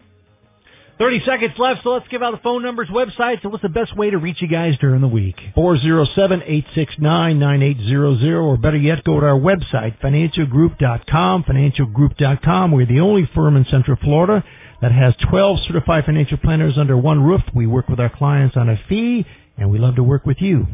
30 1.00 1.22
seconds 1.26 1.54
left, 1.58 1.82
so 1.84 1.92
let's 1.92 2.08
give 2.10 2.22
out 2.22 2.32
the 2.32 2.40
phone 2.40 2.62
numbers, 2.62 2.90
websites, 2.90 3.42
and 3.44 3.54
what's 3.54 3.62
the 3.62 3.70
best 3.70 3.96
way 3.96 4.10
to 4.10 4.18
reach 4.18 4.42
you 4.42 4.50
guys 4.50 4.78
during 4.82 5.00
the 5.00 5.08
week. 5.08 5.38
407-869-9800 5.56 8.44
or 8.44 8.58
better 8.58 8.76
yet 8.76 9.02
go 9.06 9.18
to 9.18 9.26
our 9.26 9.40
website 9.40 9.98
financialgroup.com 10.02 11.46
financialgroup.com 11.46 12.72
we're 12.74 12.86
the 12.86 13.00
only 13.00 13.26
firm 13.34 13.56
in 13.56 13.64
central 13.66 13.96
florida 14.04 14.44
that 14.82 14.92
has 14.92 15.16
12 15.30 15.60
certified 15.68 16.04
financial 16.04 16.38
planners 16.38 16.78
under 16.78 16.98
one 16.98 17.24
roof 17.24 17.42
we 17.56 17.66
work 17.66 17.88
with 17.88 18.02
our 18.02 18.10
clients 18.10 18.58
on 18.58 18.68
a 18.68 18.76
fee 18.90 19.26
and 19.58 19.72
we 19.72 19.80
love 19.80 19.96
to 19.96 20.04
work 20.04 20.26
with 20.26 20.42
you 20.42 20.68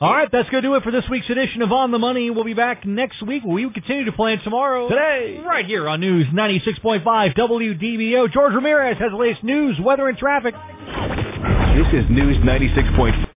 All 0.00 0.12
right, 0.12 0.28
that's 0.30 0.50
going 0.50 0.62
to 0.62 0.68
do 0.68 0.74
it 0.74 0.82
for 0.82 0.90
this 0.90 1.04
week's 1.08 1.30
edition 1.30 1.62
of 1.62 1.70
On 1.70 1.92
the 1.92 2.00
Money. 2.00 2.28
We'll 2.28 2.42
be 2.44 2.52
back 2.52 2.84
next 2.84 3.22
week. 3.22 3.44
We 3.44 3.64
will 3.64 3.72
continue 3.72 4.04
to 4.06 4.12
plan 4.12 4.40
tomorrow. 4.42 4.88
Today. 4.88 5.40
Right 5.46 5.64
here 5.64 5.88
on 5.88 6.00
News 6.00 6.26
96.5 6.34 7.04
WDBO. 7.04 8.32
George 8.32 8.54
Ramirez 8.54 8.98
has 8.98 9.12
the 9.12 9.16
latest 9.16 9.44
news, 9.44 9.78
weather, 9.80 10.08
and 10.08 10.18
traffic. 10.18 10.54
This 11.76 12.04
is 12.04 12.10
News 12.10 12.36
96.5. 12.38 13.28